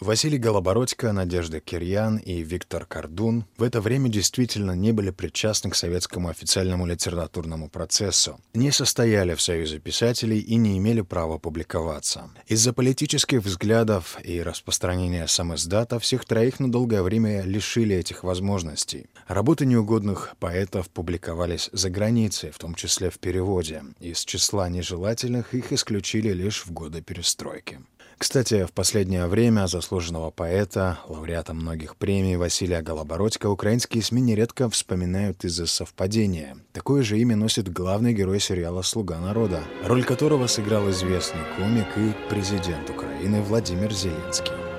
Василий 0.00 0.38
Голобородько, 0.38 1.12
Надежда 1.12 1.60
Кирьян 1.60 2.16
и 2.16 2.42
Виктор 2.42 2.86
Кардун 2.86 3.44
в 3.56 3.62
это 3.62 3.80
время 3.80 4.08
действительно 4.08 4.72
не 4.72 4.90
были 4.90 5.10
причастны 5.10 5.70
к 5.70 5.76
советскому 5.76 6.28
официальному 6.28 6.86
литературному 6.86 7.68
процессу, 7.68 8.40
не 8.54 8.72
состояли 8.72 9.34
в 9.34 9.42
Союзе 9.42 9.78
писателей 9.78 10.40
и 10.40 10.56
не 10.56 10.78
имели 10.78 11.02
права 11.02 11.38
публиковаться. 11.38 12.30
Из-за 12.46 12.72
политических 12.72 13.44
взглядов 13.44 14.18
и 14.24 14.42
распространения 14.42 15.26
самоиздата 15.28 16.00
всех 16.00 16.24
троих 16.24 16.58
на 16.58 16.72
долгое 16.72 17.02
время 17.02 17.42
лишили 17.42 17.94
этих 17.94 18.24
возможностей. 18.24 19.06
Работы 19.28 19.66
неугодных 19.66 20.34
поэтов 20.40 20.90
публиковались 20.90 21.70
за 21.72 21.90
границей, 21.90 22.50
в 22.50 22.58
том 22.58 22.74
числе 22.74 23.10
в 23.10 23.18
переводе. 23.18 23.84
Из 24.00 24.24
числа 24.24 24.68
нежелательных 24.68 25.54
их 25.54 25.72
исключили 25.72 26.32
лишь 26.32 26.64
в 26.64 26.72
годы 26.72 27.02
перестройки. 27.02 27.78
Кстати, 28.22 28.66
в 28.66 28.72
последнее 28.72 29.26
время 29.26 29.66
заслуженного 29.82 30.30
поэта, 30.30 31.00
лауреата 31.08 31.54
многих 31.54 31.96
премий 31.96 32.36
Василия 32.36 32.82
Голобородько 32.82 33.50
украинские 33.50 34.02
СМИ 34.02 34.22
нередко 34.22 34.70
вспоминают 34.70 35.44
из-за 35.44 35.66
совпадения. 35.66 36.56
Такое 36.72 37.02
же 37.02 37.18
имя 37.18 37.34
носит 37.34 37.68
главный 37.68 38.14
герой 38.14 38.38
сериала 38.38 38.82
«Слуга 38.82 39.18
народа», 39.18 39.60
роль 39.84 40.04
которого 40.04 40.46
сыграл 40.46 40.88
известный 40.90 41.42
комик 41.56 41.88
и 41.96 42.12
президент 42.30 42.88
Украины 42.90 43.42
Владимир 43.42 43.92
Зеленский. 43.92 44.71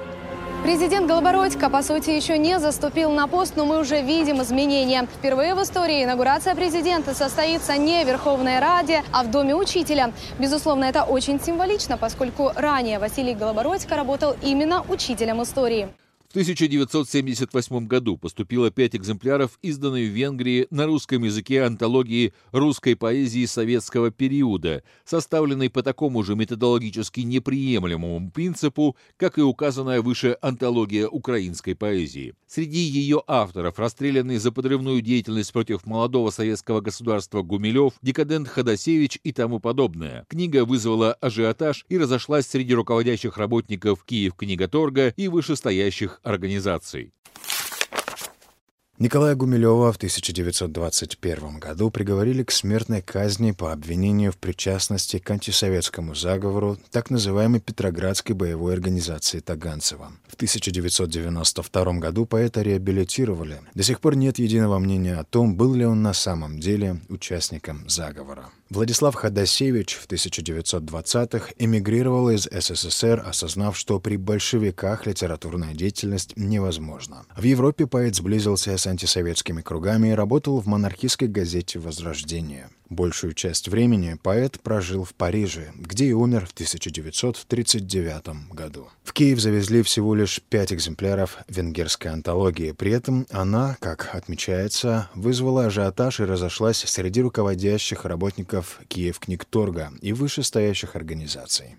Президент 0.64 1.08
Голобородько, 1.08 1.70
по 1.70 1.84
сути, 1.84 2.12
еще 2.12 2.38
не 2.38 2.58
заступил 2.58 3.12
на 3.12 3.28
пост, 3.28 3.58
но 3.58 3.66
мы 3.66 3.82
уже 3.82 4.02
видим 4.02 4.42
изменения. 4.42 5.06
Впервые 5.14 5.56
в 5.56 5.62
истории 5.62 6.06
инаугурация 6.06 6.56
президента 6.56 7.14
состоится 7.14 7.76
не 7.76 8.02
в 8.06 8.08
Верховной 8.08 8.60
Раде, 8.60 9.04
а 9.12 9.24
в 9.24 9.30
Доме 9.30 9.56
учителя. 9.56 10.14
Безусловно, 10.40 10.86
это 10.86 11.04
очень 11.04 11.42
символично, 11.42 11.98
поскольку 11.98 12.54
ранее 12.56 13.00
Василий 13.00 13.34
Голобородько 13.34 13.98
работал 13.98 14.38
именно 14.42 14.86
учителем 14.88 15.44
истории. 15.44 15.90
В 16.34 16.36
1978 16.36 17.86
году 17.86 18.18
поступило 18.18 18.72
пять 18.72 18.96
экземпляров, 18.96 19.60
изданной 19.62 20.08
в 20.08 20.14
Венгрии 20.14 20.66
на 20.72 20.88
русском 20.88 21.24
языке 21.24 21.62
антологии 21.62 22.34
русской 22.52 22.96
поэзии 22.96 23.46
советского 23.46 24.10
периода, 24.10 24.82
составленной 25.06 25.70
по 25.70 25.84
такому 25.84 26.24
же 26.24 26.36
методологически 26.36 27.20
неприемлемому 27.20 28.32
принципу, 28.32 28.98
как 29.16 29.38
и 29.38 29.44
указанная 29.44 30.02
выше 30.02 30.36
антология 30.42 31.08
украинской 31.08 31.76
поэзии. 31.76 32.34
Среди 32.48 32.80
ее 32.80 33.22
авторов 33.28 33.78
расстрелянный 33.78 34.38
за 34.38 34.52
подрывную 34.52 35.04
деятельность 35.04 35.54
против 35.54 35.86
молодого 35.86 36.32
советского 36.32 36.82
государства 36.82 37.44
Гумилев, 37.44 37.94
декадент 38.02 38.48
Ходосевич 38.48 39.20
и 39.24 39.34
тому 39.34 39.60
подобное. 39.60 40.26
Книга 40.30 40.66
вызвала 40.66 41.14
ажиотаж 41.14 41.86
и 41.90 41.98
разошлась 42.00 42.48
среди 42.48 42.74
руководящих 42.74 43.38
работников 43.38 44.04
Киев 44.04 44.34
книготорга 44.34 45.10
и 45.10 45.28
вышестоящих 45.28 46.22
организаций. 46.24 47.14
Николая 49.00 49.36
Гумилева 49.36 49.92
в 49.92 49.98
1921 49.98 51.60
году 51.60 51.90
приговорили 51.90 52.44
к 52.44 52.52
смертной 52.52 53.02
казни 53.02 53.52
по 53.52 53.74
обвинению 53.74 54.32
в 54.32 54.38
причастности 54.38 55.18
к 55.18 55.30
антисоветскому 55.32 56.14
заговору 56.14 56.78
так 56.92 57.10
называемой 57.10 57.60
Петроградской 57.60 58.36
боевой 58.36 58.74
организации 58.74 59.40
Таганцева. 59.40 60.14
В 60.28 60.36
1992 60.36 61.94
году 61.94 62.26
поэта 62.26 62.62
реабилитировали. 62.62 63.62
До 63.74 63.84
сих 63.84 64.00
пор 64.00 64.16
нет 64.16 64.38
единого 64.38 64.78
мнения 64.78 65.16
о 65.16 65.24
том, 65.24 65.56
был 65.56 65.74
ли 65.74 65.86
он 65.86 66.04
на 66.04 66.14
самом 66.14 66.60
деле 66.60 67.02
участником 67.10 67.90
заговора. 67.90 68.52
Владислав 68.74 69.14
Ходосевич 69.14 69.94
в 69.94 70.08
1920-х 70.08 71.52
эмигрировал 71.60 72.32
из 72.32 72.50
СССР, 72.52 73.24
осознав, 73.24 73.78
что 73.78 74.00
при 74.00 74.18
большевиках 74.18 75.06
литературная 75.06 75.76
деятельность 75.76 76.34
невозможна. 76.36 77.26
В 77.38 77.44
Европе 77.44 77.86
поэт 77.86 78.16
сблизился 78.16 78.76
с 78.76 78.88
антисоветскими 78.88 79.62
кругами 79.62 80.08
и 80.08 80.14
работал 80.14 80.60
в 80.60 80.66
монархистской 80.66 81.28
газете 81.28 81.78
«Возрождение». 81.78 82.70
Большую 82.94 83.34
часть 83.34 83.70
времени 83.70 84.20
поэт 84.22 84.62
прожил 84.62 85.04
в 85.04 85.16
Париже, 85.16 85.72
где 85.74 86.06
и 86.06 86.14
умер 86.14 86.46
в 86.46 86.52
1939 86.52 88.52
году. 88.52 88.88
В 89.04 89.14
Киев 89.14 89.40
завезли 89.40 89.82
всего 89.82 90.14
лишь 90.14 90.40
пять 90.42 90.72
экземпляров 90.72 91.40
венгерской 91.48 92.12
антологии. 92.12 92.72
При 92.72 92.92
этом 92.92 93.26
она, 93.32 93.78
как 93.80 94.14
отмечается, 94.14 95.10
вызвала 95.16 95.66
ажиотаж 95.66 96.20
и 96.20 96.26
разошлась 96.26 96.78
среди 96.78 97.24
руководящих 97.24 98.06
работников 98.06 98.80
Киев 98.88 99.18
книгторга 99.18 99.92
и 100.02 100.14
вышестоящих 100.14 100.96
организаций. 100.96 101.78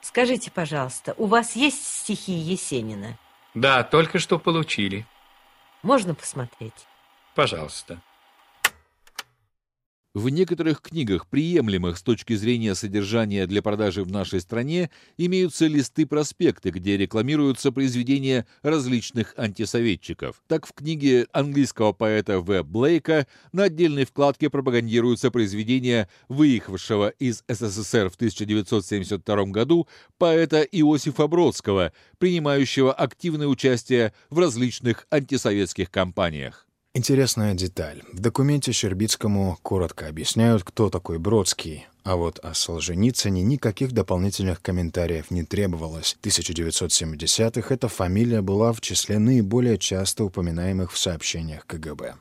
Скажите, 0.00 0.52
пожалуйста, 0.52 1.14
у 1.18 1.26
вас 1.26 1.56
есть 1.56 1.84
стихи 1.84 2.32
Есенина? 2.32 3.18
Да, 3.54 3.82
только 3.82 4.20
что 4.20 4.38
получили. 4.38 5.08
Можно 5.82 6.14
посмотреть? 6.14 6.86
Пожалуйста. 7.34 8.00
В 10.12 10.28
некоторых 10.28 10.82
книгах, 10.82 11.28
приемлемых 11.28 11.96
с 11.96 12.02
точки 12.02 12.34
зрения 12.34 12.74
содержания 12.74 13.46
для 13.46 13.62
продажи 13.62 14.02
в 14.02 14.10
нашей 14.10 14.40
стране, 14.40 14.90
имеются 15.16 15.68
листы-проспекты, 15.68 16.70
где 16.70 16.96
рекламируются 16.96 17.70
произведения 17.70 18.44
различных 18.62 19.34
антисоветчиков. 19.36 20.42
Так, 20.48 20.66
в 20.66 20.72
книге 20.72 21.28
английского 21.30 21.92
поэта 21.92 22.40
В. 22.40 22.64
Блейка 22.64 23.28
на 23.52 23.64
отдельной 23.64 24.04
вкладке 24.04 24.50
пропагандируются 24.50 25.30
произведения 25.30 26.08
выехавшего 26.28 27.10
из 27.10 27.44
СССР 27.46 28.10
в 28.10 28.16
1972 28.16 29.44
году 29.44 29.86
поэта 30.18 30.62
Иосифа 30.62 31.28
Бродского, 31.28 31.92
принимающего 32.18 32.92
активное 32.92 33.46
участие 33.46 34.12
в 34.28 34.40
различных 34.40 35.06
антисоветских 35.12 35.88
кампаниях. 35.88 36.66
Интересная 36.92 37.54
деталь. 37.54 38.02
В 38.12 38.18
документе 38.18 38.72
Щербицкому 38.72 39.56
коротко 39.62 40.08
объясняют, 40.08 40.64
кто 40.64 40.90
такой 40.90 41.20
Бродский, 41.20 41.86
а 42.02 42.16
вот 42.16 42.40
о 42.40 42.52
Солженицыне 42.52 43.42
никаких 43.42 43.92
дополнительных 43.92 44.60
комментариев 44.60 45.30
не 45.30 45.44
требовалось. 45.44 46.16
В 46.20 46.26
1970-х 46.26 47.72
эта 47.72 47.86
фамилия 47.86 48.42
была 48.42 48.72
в 48.72 48.80
числе 48.80 49.20
наиболее 49.20 49.78
часто 49.78 50.24
упоминаемых 50.24 50.90
в 50.90 50.98
сообщениях 50.98 51.64
КГБ. 51.64 52.16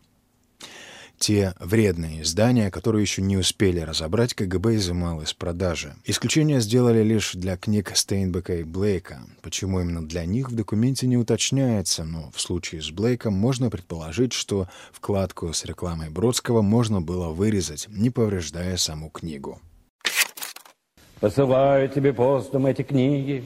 Те 1.19 1.53
вредные 1.59 2.21
издания, 2.21 2.71
которые 2.71 3.01
еще 3.01 3.21
не 3.21 3.35
успели 3.35 3.81
разобрать, 3.81 4.33
КГБ 4.33 4.75
изымал 4.75 5.21
из 5.21 5.33
продажи. 5.33 5.93
Исключение 6.05 6.61
сделали 6.61 7.03
лишь 7.03 7.33
для 7.33 7.57
книг 7.57 7.91
Стейнбека 7.93 8.55
и 8.55 8.63
Блейка. 8.63 9.19
Почему 9.41 9.81
именно 9.81 10.07
для 10.07 10.23
них 10.23 10.49
в 10.49 10.55
документе 10.55 11.07
не 11.07 11.17
уточняется, 11.17 12.05
но 12.05 12.31
в 12.33 12.39
случае 12.39 12.81
с 12.81 12.89
Блейком 12.91 13.33
можно 13.33 13.69
предположить, 13.69 14.31
что 14.31 14.69
вкладку 14.93 15.51
с 15.51 15.65
рекламой 15.65 16.09
Бродского 16.09 16.61
можно 16.61 17.01
было 17.01 17.27
вырезать, 17.27 17.87
не 17.89 18.09
повреждая 18.09 18.77
саму 18.77 19.09
книгу. 19.09 19.59
Посылаю 21.19 21.89
тебе 21.89 22.13
постом 22.13 22.65
эти 22.65 22.81
книги, 22.83 23.43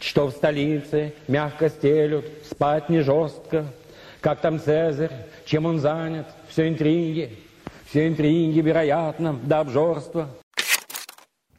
что 0.00 0.26
в 0.26 0.32
столице 0.32 1.14
мягко 1.28 1.70
стелют, 1.70 2.26
спать 2.50 2.90
не 2.90 3.00
жестко, 3.00 3.72
как 4.20 4.40
там 4.40 4.60
Цезарь, 4.60 5.12
чем 5.46 5.66
он 5.66 5.78
занят, 5.78 6.26
все 6.56 6.68
интриги, 6.68 7.36
все 7.84 8.08
интриги, 8.08 8.60
вероятно, 8.60 9.34
до 9.34 9.60
обжорства. 9.60 10.30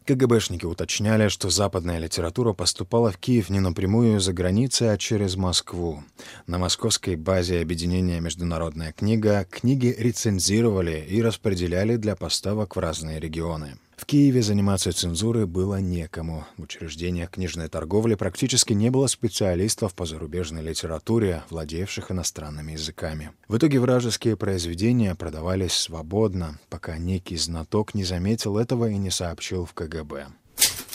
КГБшники 0.05 0.65
уточняли, 0.65 1.27
что 1.27 1.51
западная 1.51 1.99
литература 1.99 2.53
поступала 2.53 3.11
в 3.11 3.19
Киев 3.19 3.51
не 3.51 3.59
напрямую 3.59 4.17
из-за 4.17 4.33
границы, 4.33 4.83
а 4.83 4.97
через 4.97 5.35
Москву. 5.35 6.03
На 6.47 6.57
московской 6.57 7.15
базе 7.15 7.61
объединения 7.61 8.19
«Международная 8.19 8.91
книга» 8.91 9.45
книги 9.47 9.95
рецензировали 9.95 11.05
и 11.07 11.21
распределяли 11.21 11.97
для 11.97 12.15
поставок 12.15 12.75
в 12.75 12.79
разные 12.79 13.19
регионы. 13.19 13.77
В 13.97 14.05
Киеве 14.05 14.43
заниматься 14.43 14.93
цензурой 14.93 15.47
было 15.47 15.81
некому. 15.81 16.45
В 16.55 16.61
учреждениях 16.61 17.31
книжной 17.31 17.67
торговли 17.67 18.13
практически 18.13 18.73
не 18.73 18.91
было 18.91 19.07
специалистов 19.07 19.95
по 19.95 20.05
зарубежной 20.05 20.61
литературе, 20.61 21.43
владевших 21.49 22.11
иностранными 22.11 22.73
языками. 22.73 23.31
В 23.47 23.57
итоге 23.57 23.79
вражеские 23.79 24.37
произведения 24.37 25.15
продавались 25.15 25.73
свободно, 25.73 26.59
пока 26.69 26.97
некий 26.99 27.37
знаток 27.37 27.95
не 27.95 28.03
заметил 28.03 28.57
этого 28.57 28.87
и 28.87 28.97
не 28.97 29.09
сообщил 29.09 29.65
в 29.65 29.73
КГБ. 29.73 30.27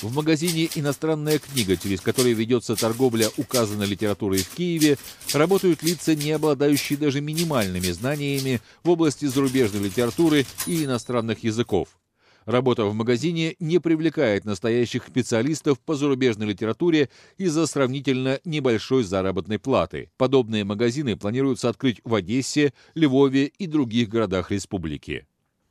В 0.01 0.15
магазине 0.15 0.69
«Иностранная 0.75 1.39
книга», 1.39 1.77
через 1.77 2.01
который 2.01 2.33
ведется 2.33 2.77
торговля 2.77 3.29
указанной 3.37 3.87
литературой 3.87 4.39
в 4.43 4.49
Киеве, 4.51 4.97
работают 5.33 5.83
лица, 5.83 6.15
не 6.15 6.33
обладающие 6.33 6.99
даже 6.99 7.21
минимальными 7.21 7.91
знаниями 7.91 8.61
в 8.85 8.91
области 8.91 9.27
зарубежной 9.27 9.83
литературы 9.83 10.47
и 10.67 10.85
иностранных 10.85 11.45
языков. 11.45 11.89
Работа 12.45 12.85
в 12.87 12.95
магазине 12.95 13.55
не 13.61 13.79
привлекает 13.79 14.45
настоящих 14.45 15.05
специалистов 15.07 15.79
по 15.79 15.95
зарубежной 15.95 16.49
литературе 16.49 17.09
из-за 17.39 17.67
сравнительно 17.67 18.41
небольшой 18.45 19.05
заработной 19.05 19.59
платы. 19.59 20.11
Подобные 20.17 20.65
магазины 20.65 21.17
планируется 21.17 21.69
открыть 21.69 22.01
в 22.05 22.15
Одессе, 22.15 22.73
Львове 22.95 23.47
и 23.47 23.67
других 23.67 24.09
городах 24.09 24.51
республики. 24.51 25.27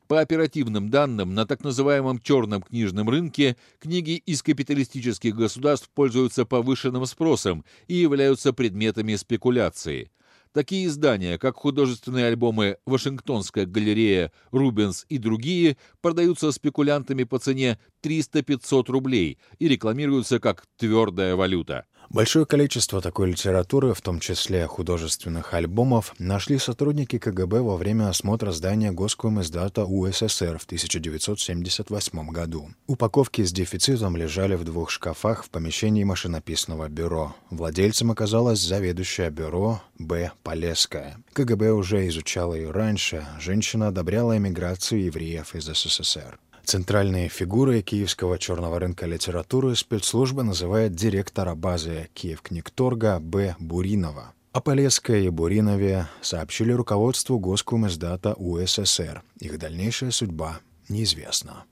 По 0.08 0.20
оперативным 0.20 0.90
данным, 0.90 1.34
на 1.34 1.46
так 1.46 1.62
называемом 1.64 2.18
черном 2.20 2.62
книжном 2.62 3.08
рынке 3.08 3.56
книги 3.78 4.16
из 4.16 4.42
капиталистических 4.42 5.34
государств 5.34 5.90
пользуются 5.94 6.44
повышенным 6.44 7.06
спросом 7.06 7.64
и 7.86 7.94
являются 7.94 8.52
предметами 8.52 9.14
спекуляции– 9.16 10.10
Такие 10.52 10.86
издания, 10.86 11.38
как 11.38 11.56
художественные 11.56 12.26
альбомы 12.26 12.76
«Вашингтонская 12.84 13.64
галерея», 13.64 14.32
«Рубенс» 14.50 15.06
и 15.08 15.16
другие, 15.16 15.78
продаются 16.02 16.52
спекулянтами 16.52 17.24
по 17.24 17.38
цене 17.38 17.78
300-500 18.02 18.90
рублей 18.90 19.38
и 19.58 19.68
рекламируются 19.68 20.40
как 20.40 20.66
твердая 20.76 21.36
валюта. 21.36 21.86
Большое 22.10 22.44
количество 22.44 23.00
такой 23.00 23.30
литературы, 23.30 23.94
в 23.94 24.02
том 24.02 24.20
числе 24.20 24.66
художественных 24.66 25.54
альбомов, 25.54 26.14
нашли 26.18 26.58
сотрудники 26.58 27.18
КГБ 27.18 27.62
во 27.62 27.76
время 27.76 28.08
осмотра 28.08 28.52
здания 28.52 28.92
Госкомиздата 28.92 29.84
УССР 29.84 30.58
в 30.58 30.64
1978 30.64 32.28
году. 32.28 32.70
Упаковки 32.86 33.42
с 33.42 33.52
дефицитом 33.52 34.16
лежали 34.16 34.56
в 34.56 34.64
двух 34.64 34.90
шкафах 34.90 35.44
в 35.44 35.50
помещении 35.50 36.04
машинописного 36.04 36.88
бюро. 36.88 37.34
Владельцем 37.50 38.10
оказалась 38.10 38.60
заведующая 38.60 39.30
бюро 39.30 39.80
Б. 39.98 40.32
Полесская. 40.42 41.16
КГБ 41.32 41.72
уже 41.72 42.06
изучала 42.08 42.54
ее 42.54 42.70
раньше. 42.70 43.26
Женщина 43.40 43.88
одобряла 43.88 44.36
эмиграцию 44.36 45.04
евреев 45.04 45.54
из 45.54 45.64
СССР. 45.64 46.38
Центральной 46.72 47.28
фигурой 47.28 47.82
киевского 47.82 48.38
черного 48.38 48.80
рынка 48.80 49.04
литературы 49.04 49.76
спецслужба 49.76 50.42
называет 50.42 50.94
директора 50.94 51.54
базы 51.54 52.08
Киевкнигторга 52.14 53.20
Б. 53.20 53.56
Буринова. 53.58 54.32
О 54.52 54.60
Полесской 54.62 55.26
и 55.26 55.28
Буринове 55.28 56.06
сообщили 56.22 56.72
руководству 56.72 57.38
Госкомиздата 57.38 58.32
УССР. 58.32 59.22
Их 59.38 59.58
дальнейшая 59.58 60.12
судьба 60.12 60.60
неизвестна. 60.88 61.64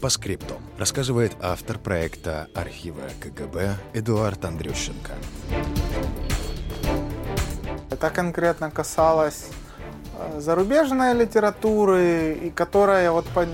По 0.00 0.08
скрипту 0.08 0.54
рассказывает 0.78 1.32
автор 1.42 1.78
проекта 1.78 2.48
архива 2.54 3.10
КГБ 3.20 3.76
Эдуард 3.92 4.42
Андрющенко. 4.46 5.12
Это 7.90 8.08
конкретно 8.08 8.70
касалось 8.70 9.50
зарубежной 10.38 11.14
литературы, 11.14 12.34
и 12.34 12.50
которая 12.50 13.10
вот 13.10 13.26
по, 13.26 13.46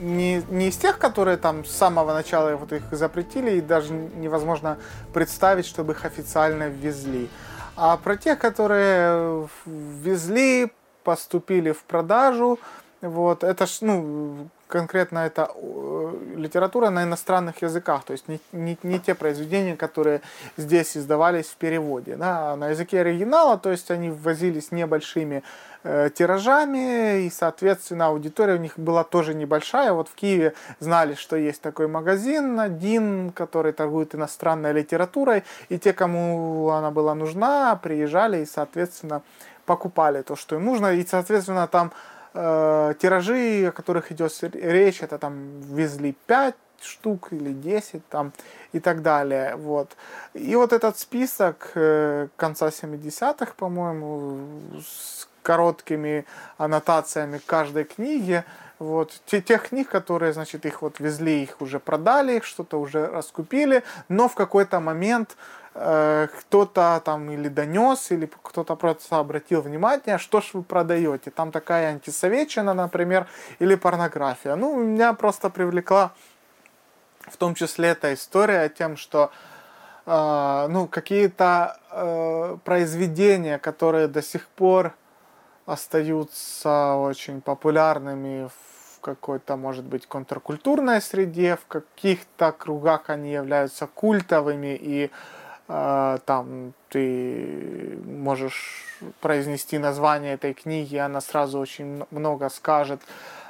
не, 0.00 0.42
не 0.50 0.68
из 0.68 0.76
тех, 0.76 0.98
которые 0.98 1.36
там 1.36 1.64
с 1.64 1.70
самого 1.70 2.12
начала 2.12 2.56
вот 2.56 2.72
их 2.72 2.82
запретили, 2.90 3.52
и 3.52 3.60
даже 3.60 3.92
невозможно 3.92 4.78
представить, 5.12 5.66
чтобы 5.66 5.92
их 5.92 6.04
официально 6.04 6.68
ввезли, 6.68 7.28
а 7.76 7.96
про 7.96 8.16
тех, 8.16 8.38
которые 8.38 9.48
ввезли, 9.66 10.72
поступили 11.04 11.72
в 11.72 11.82
продажу, 11.84 12.58
вот, 13.00 13.44
это 13.44 13.66
ж, 13.66 13.78
ну, 13.82 14.48
конкретно 14.68 15.20
это 15.20 15.50
э, 15.54 15.75
литература 16.36 16.90
на 16.90 17.04
иностранных 17.04 17.62
языках, 17.62 18.04
то 18.04 18.12
есть 18.12 18.28
не, 18.28 18.40
не, 18.52 18.78
не 18.82 19.00
те 19.00 19.14
произведения, 19.14 19.76
которые 19.76 20.20
здесь 20.56 20.96
издавались 20.96 21.46
в 21.46 21.56
переводе. 21.56 22.16
Да, 22.16 22.52
а 22.52 22.56
на 22.56 22.68
языке 22.68 23.00
оригинала, 23.00 23.58
то 23.58 23.70
есть 23.70 23.90
они 23.90 24.10
ввозились 24.10 24.72
небольшими 24.72 25.42
э, 25.82 26.10
тиражами, 26.14 27.22
и, 27.22 27.30
соответственно, 27.30 28.06
аудитория 28.06 28.54
у 28.54 28.58
них 28.58 28.78
была 28.78 29.04
тоже 29.04 29.34
небольшая. 29.34 29.92
Вот 29.92 30.08
в 30.08 30.14
Киеве 30.14 30.54
знали, 30.80 31.14
что 31.14 31.36
есть 31.36 31.62
такой 31.62 31.88
магазин 31.88 32.60
один, 32.60 33.32
который 33.32 33.72
торгует 33.72 34.14
иностранной 34.14 34.72
литературой, 34.72 35.44
и 35.68 35.78
те, 35.78 35.92
кому 35.92 36.70
она 36.70 36.90
была 36.90 37.14
нужна, 37.14 37.76
приезжали 37.76 38.42
и, 38.42 38.46
соответственно, 38.46 39.22
покупали 39.64 40.22
то, 40.22 40.36
что 40.36 40.56
им 40.56 40.64
нужно, 40.64 40.94
и, 40.94 41.04
соответственно, 41.04 41.66
там 41.66 41.92
э, 42.36 42.94
тиражи, 42.98 43.66
о 43.66 43.72
которых 43.72 44.12
идет 44.12 44.32
речь, 44.54 45.02
это 45.02 45.18
там 45.18 45.60
везли 45.62 46.14
5 46.26 46.54
штук 46.82 47.28
или 47.32 47.52
10 47.52 48.06
там 48.08 48.32
и 48.72 48.80
так 48.80 49.02
далее. 49.02 49.56
Вот. 49.56 49.96
И 50.34 50.54
вот 50.56 50.72
этот 50.72 50.98
список 50.98 51.72
э, 51.74 52.28
конца 52.36 52.68
70-х, 52.68 53.54
по-моему, 53.56 54.38
с 54.80 55.28
короткими 55.42 56.24
аннотациями 56.58 57.40
каждой 57.46 57.84
книги, 57.84 58.44
вот, 58.78 59.20
те, 59.26 59.40
тех 59.40 59.68
книг, 59.68 59.88
которые, 59.88 60.32
значит, 60.32 60.66
их 60.66 60.82
вот 60.82 61.00
везли, 61.00 61.42
их 61.42 61.60
уже 61.60 61.80
продали, 61.80 62.36
их 62.36 62.44
что-то 62.44 62.78
уже 62.78 63.06
раскупили, 63.06 63.82
но 64.08 64.28
в 64.28 64.34
какой-то 64.34 64.80
момент 64.80 65.36
Э, 65.78 66.28
кто-то 66.40 67.02
там 67.04 67.30
или 67.30 67.48
донес, 67.48 68.10
или 68.10 68.30
кто-то 68.42 68.76
просто 68.76 69.18
обратил 69.18 69.60
внимание, 69.60 70.16
что 70.16 70.40
ж 70.40 70.54
вы 70.54 70.62
продаете. 70.62 71.30
Там 71.30 71.52
такая 71.52 71.90
антисоветчина, 71.90 72.72
например, 72.72 73.26
или 73.58 73.74
порнография. 73.74 74.56
Ну, 74.56 74.82
меня 74.82 75.12
просто 75.12 75.50
привлекла 75.50 76.12
в 77.28 77.36
том 77.36 77.54
числе 77.54 77.88
эта 77.88 78.14
история 78.14 78.70
тем, 78.70 78.96
что 78.96 79.30
э, 80.06 80.66
ну, 80.70 80.86
какие-то 80.86 81.78
э, 81.90 82.56
произведения, 82.64 83.58
которые 83.58 84.08
до 84.08 84.22
сих 84.22 84.48
пор 84.48 84.94
остаются 85.66 86.94
очень 86.94 87.40
популярными 87.40 88.48
в 88.48 89.00
какой-то, 89.00 89.56
может 89.56 89.84
быть, 89.84 90.06
контркультурной 90.06 91.00
среде, 91.00 91.56
в 91.56 91.66
каких-то 91.66 92.52
кругах 92.52 93.10
они 93.10 93.32
являются 93.32 93.86
культовыми, 93.86 94.76
и 94.80 95.10
э, 95.68 96.18
там 96.24 96.72
ты 96.88 97.98
можешь 98.04 98.84
произнести 99.20 99.78
название 99.78 100.34
этой 100.34 100.54
книги, 100.54 100.96
она 100.96 101.20
сразу 101.20 101.58
очень 101.58 102.04
много 102.10 102.48
скажет 102.48 103.00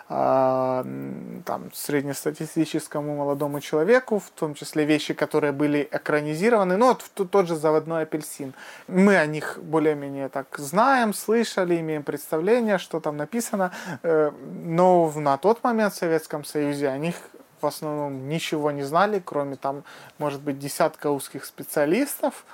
там, 0.09 1.73
среднестатистическому 1.75 3.17
молодому 3.17 3.61
человеку, 3.61 4.21
в 4.21 4.31
том 4.31 4.55
числе 4.55 4.85
вещи, 4.85 5.15
которые 5.15 5.53
были 5.53 5.89
экранизированы. 5.91 6.77
Ну, 6.77 6.87
вот 6.87 7.31
тот 7.31 7.49
же 7.49 7.57
«Заводной 7.57 8.03
апельсин». 8.03 8.55
Мы 8.87 9.17
о 9.17 9.27
них 9.27 9.59
более-менее 9.61 10.29
так 10.29 10.47
знаем, 10.59 11.13
слышали, 11.13 11.81
имеем 11.81 12.05
представление, 12.05 12.79
что 12.79 13.01
там 13.01 13.17
написано. 13.17 13.73
Э, 14.05 14.31
но 14.65 15.13
на 15.17 15.39
тот 15.39 15.65
момент 15.65 15.93
в 15.93 15.97
Советском 15.97 16.45
Союзе 16.45 16.89
о 16.89 16.99
них 16.99 17.17
в 17.61 17.67
основном 17.67 18.29
ничего 18.29 18.71
не 18.71 18.85
знали, 18.85 19.21
кроме 19.25 19.57
там, 19.57 19.83
может 20.19 20.41
быть, 20.41 20.61
десятка 20.61 21.11
узких 21.11 21.45
специалистов. 21.45 22.45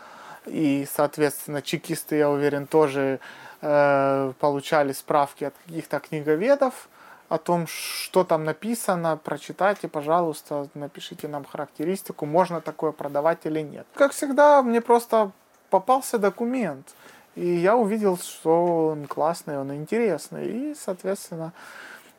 И, 0.47 0.89
соответственно, 0.91 1.61
чекисты, 1.61 2.17
я 2.17 2.31
уверен, 2.31 2.67
тоже 2.67 3.21
э, 3.61 4.33
получали 4.41 4.93
справки 4.93 5.45
от 5.45 5.55
каких-то 5.67 6.01
книговедов 6.01 6.89
о 7.33 7.39
том, 7.39 7.67
что 7.67 8.25
там 8.25 8.45
написано, 8.45 9.17
прочитайте, 9.17 9.89
пожалуйста, 9.89 10.69
напишите 10.75 11.29
нам 11.29 11.47
характеристику, 11.47 12.27
можно 12.27 12.61
такое 12.61 12.93
продавать 12.93 13.39
или 13.45 13.61
нет. 13.61 13.87
Как 13.95 14.13
всегда, 14.13 14.63
мне 14.63 14.83
просто 14.83 15.31
попался 15.71 16.19
документ, 16.19 16.87
и 17.35 17.47
я 17.47 17.75
увидел, 17.75 18.19
что 18.19 18.89
он 18.89 19.07
классный, 19.07 19.59
он 19.59 19.73
интересный, 19.73 20.47
и, 20.47 20.75
соответственно, 20.75 21.55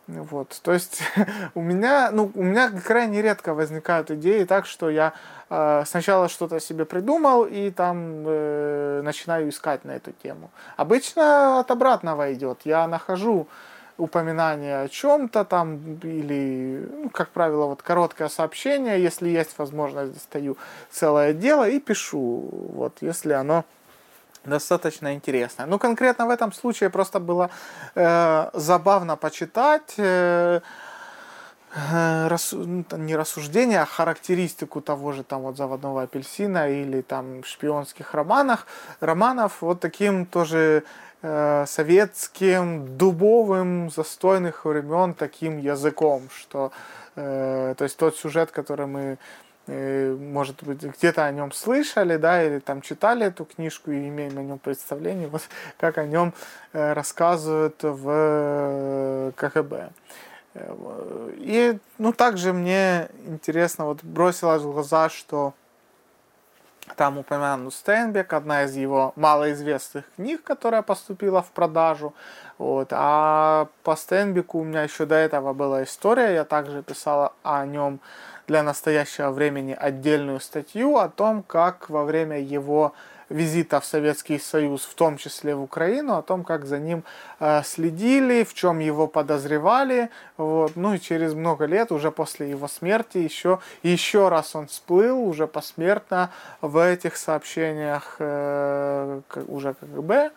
вот, 0.07 0.59
то 0.63 0.73
есть 0.73 1.03
у 1.53 1.61
меня, 1.61 2.09
ну, 2.11 2.31
у 2.33 2.41
меня 2.41 2.71
крайне 2.71 3.21
редко 3.21 3.53
возникают 3.53 4.09
идеи 4.09 4.45
так, 4.45 4.65
что 4.65 4.89
я 4.89 5.13
э, 5.51 5.83
сначала 5.85 6.27
что-то 6.27 6.59
себе 6.59 6.85
придумал 6.85 7.45
и 7.45 7.69
там 7.69 8.23
э, 8.25 9.01
начинаю 9.03 9.49
искать 9.49 9.85
на 9.85 9.91
эту 9.91 10.11
тему. 10.11 10.49
Обычно 10.75 11.59
от 11.59 11.69
обратного 11.69 12.33
идет. 12.33 12.61
Я 12.65 12.87
нахожу 12.87 13.47
упоминание 14.03 14.81
о 14.81 14.89
чем-то 14.89 15.45
там, 15.45 15.95
или, 16.03 16.89
ну, 17.03 17.09
как 17.09 17.29
правило, 17.29 17.65
вот 17.65 17.81
короткое 17.81 18.29
сообщение, 18.29 19.01
если 19.01 19.29
есть 19.29 19.57
возможность, 19.57 20.13
достаю 20.13 20.57
целое 20.91 21.33
дело 21.33 21.69
и 21.69 21.79
пишу, 21.79 22.49
вот, 22.51 22.97
если 23.01 23.33
оно 23.33 23.63
достаточно 24.45 25.13
интересное. 25.13 25.65
Ну, 25.65 25.79
конкретно 25.79 26.27
в 26.27 26.29
этом 26.29 26.51
случае 26.51 26.89
просто 26.89 27.19
было 27.19 27.49
э, 27.95 28.49
забавно 28.53 29.15
почитать 29.15 29.93
э, 29.97 30.59
э, 31.75 32.27
рас, 32.27 32.51
ну, 32.51 32.85
не 32.97 33.15
рассуждение, 33.15 33.81
а 33.81 33.85
характеристику 33.85 34.81
того 34.81 35.13
же 35.13 35.23
там 35.23 35.41
вот 35.43 35.57
заводного 35.57 36.03
апельсина 36.03 36.69
или 36.69 37.01
там 37.01 37.43
шпионских 37.43 38.13
романах, 38.13 38.67
романов 38.99 39.61
вот 39.61 39.79
таким 39.79 40.25
тоже 40.25 40.83
советским, 41.23 42.97
дубовым, 42.97 43.89
застойных 43.89 44.65
времен 44.65 45.13
таким 45.13 45.57
языком, 45.57 46.23
что, 46.35 46.73
э, 47.15 47.75
то 47.77 47.83
есть 47.85 47.95
тот 47.95 48.17
сюжет, 48.17 48.51
который 48.51 48.87
мы 48.87 49.17
э, 49.67 50.13
может 50.13 50.61
быть, 50.63 50.83
где-то 50.83 51.25
о 51.25 51.31
нем 51.31 51.53
слышали, 51.53 52.17
да, 52.17 52.43
или 52.43 52.59
там 52.59 52.81
читали 52.81 53.27
эту 53.27 53.45
книжку 53.45 53.91
и 53.91 54.09
имеем 54.09 54.37
о 54.37 54.43
нем 54.43 54.59
представление, 54.59 55.29
вот 55.29 55.43
как 55.79 55.97
о 55.97 56.05
нем 56.05 56.33
рассказывают 56.73 57.81
в 57.81 59.31
КГБ. 59.37 59.91
И, 61.37 61.77
ну, 61.97 62.11
также 62.11 62.51
мне 62.51 63.07
интересно, 63.25 63.85
вот 63.85 64.03
бросилось 64.03 64.61
в 64.61 64.73
глаза, 64.73 65.07
что 65.07 65.53
там 66.95 67.17
упомянут 67.17 67.73
Стейнбек, 67.73 68.33
одна 68.33 68.63
из 68.63 68.75
его 68.75 69.13
малоизвестных 69.15 70.05
книг, 70.15 70.43
которая 70.43 70.81
поступила 70.81 71.41
в 71.41 71.51
продажу. 71.51 72.13
Вот. 72.57 72.89
А 72.91 73.67
по 73.83 73.95
Стейнбеку 73.95 74.59
у 74.59 74.63
меня 74.63 74.83
еще 74.83 75.05
до 75.05 75.15
этого 75.15 75.53
была 75.53 75.83
история, 75.83 76.33
я 76.33 76.43
также 76.43 76.83
писала 76.83 77.33
о 77.43 77.65
нем 77.65 77.99
для 78.47 78.63
настоящего 78.63 79.31
времени 79.31 79.75
отдельную 79.77 80.39
статью 80.39 80.97
о 80.97 81.09
том, 81.09 81.43
как 81.43 81.89
во 81.89 82.03
время 82.03 82.39
его 82.39 82.93
визита 83.33 83.79
в 83.79 83.85
Советский 83.85 84.39
Союз, 84.39 84.83
в 84.83 84.93
том 84.93 85.17
числе 85.17 85.55
в 85.55 85.61
Украину, 85.61 86.15
о 86.15 86.21
том, 86.21 86.43
как 86.43 86.65
за 86.65 86.79
ним 86.79 87.03
э, 87.39 87.63
следили, 87.63 88.43
в 88.43 88.53
чем 88.53 88.79
его 88.79 89.07
подозревали. 89.07 90.09
Вот. 90.37 90.75
Ну 90.75 90.93
и 90.93 90.99
через 90.99 91.33
много 91.33 91.65
лет, 91.65 91.91
уже 91.91 92.11
после 92.11 92.49
его 92.49 92.67
смерти, 92.67 93.17
еще, 93.17 93.59
еще 93.81 94.29
раз 94.29 94.55
он 94.55 94.67
всплыл 94.67 95.19
уже 95.27 95.47
посмертно 95.47 96.29
в 96.61 96.77
этих 96.77 97.17
сообщениях 97.17 98.15
э, 98.19 99.21
уже 99.47 99.73
КГБ, 99.73 100.31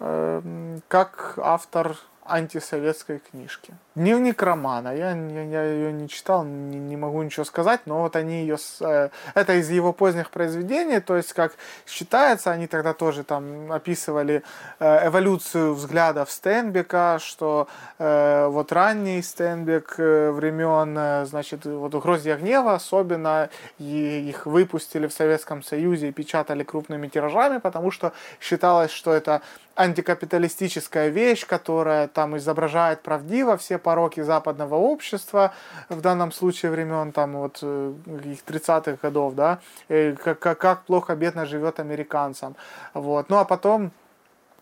э, 0.00 0.78
как 0.88 1.38
автор 1.38 1.96
антисоветской 2.28 3.18
книжки. 3.18 3.74
Дневник 3.94 4.42
романа. 4.42 4.94
Я, 4.94 5.10
я, 5.10 5.42
я 5.42 5.62
ее 5.64 5.92
не 5.92 6.08
читал, 6.08 6.44
не, 6.44 6.78
не 6.78 6.96
могу 6.96 7.22
ничего 7.22 7.44
сказать, 7.44 7.80
но 7.86 8.02
вот 8.02 8.16
они 8.16 8.42
ее... 8.42 8.56
Э, 8.80 9.08
это 9.34 9.54
из 9.54 9.70
его 9.70 9.92
поздних 9.92 10.30
произведений, 10.30 11.00
то 11.00 11.16
есть, 11.16 11.32
как 11.32 11.52
считается, 11.86 12.50
они 12.50 12.66
тогда 12.66 12.92
тоже 12.92 13.24
там 13.24 13.72
описывали 13.72 14.42
э, 14.78 15.08
эволюцию 15.08 15.74
взглядов 15.74 16.30
Стенбека, 16.30 17.18
что 17.20 17.68
э, 17.98 18.46
вот 18.46 18.72
ранний 18.72 19.22
Стенбек 19.22 19.94
э, 19.98 20.30
времен, 20.30 20.96
э, 20.96 21.26
значит, 21.26 21.64
вот 21.64 21.94
«Угрозия 21.94 22.36
гнева» 22.36 22.74
особенно, 22.74 23.50
и 23.78 24.28
их 24.28 24.46
выпустили 24.46 25.06
в 25.06 25.12
Советском 25.12 25.62
Союзе 25.62 26.08
и 26.08 26.12
печатали 26.12 26.62
крупными 26.62 27.08
тиражами, 27.08 27.58
потому 27.58 27.90
что 27.90 28.12
считалось, 28.40 28.90
что 28.90 29.12
это 29.12 29.42
антикапиталистическая 29.78 31.08
вещь, 31.08 31.46
которая 31.46 32.08
там 32.08 32.36
изображает 32.36 33.02
правдиво 33.02 33.56
все 33.56 33.78
пороки 33.78 34.20
западного 34.20 34.74
общества, 34.74 35.52
в 35.88 36.00
данном 36.00 36.32
случае 36.32 36.72
времен 36.72 37.12
там 37.12 37.36
вот 37.36 37.60
э, 37.62 37.92
их 38.24 38.40
30-х 38.44 38.98
годов, 39.00 39.34
да, 39.34 39.60
как, 39.88 40.40
как 40.40 40.82
плохо 40.82 41.14
бедно 41.14 41.46
живет 41.46 41.78
американцам. 41.78 42.56
Вот. 42.92 43.30
Ну 43.30 43.36
а 43.36 43.44
потом 43.44 43.92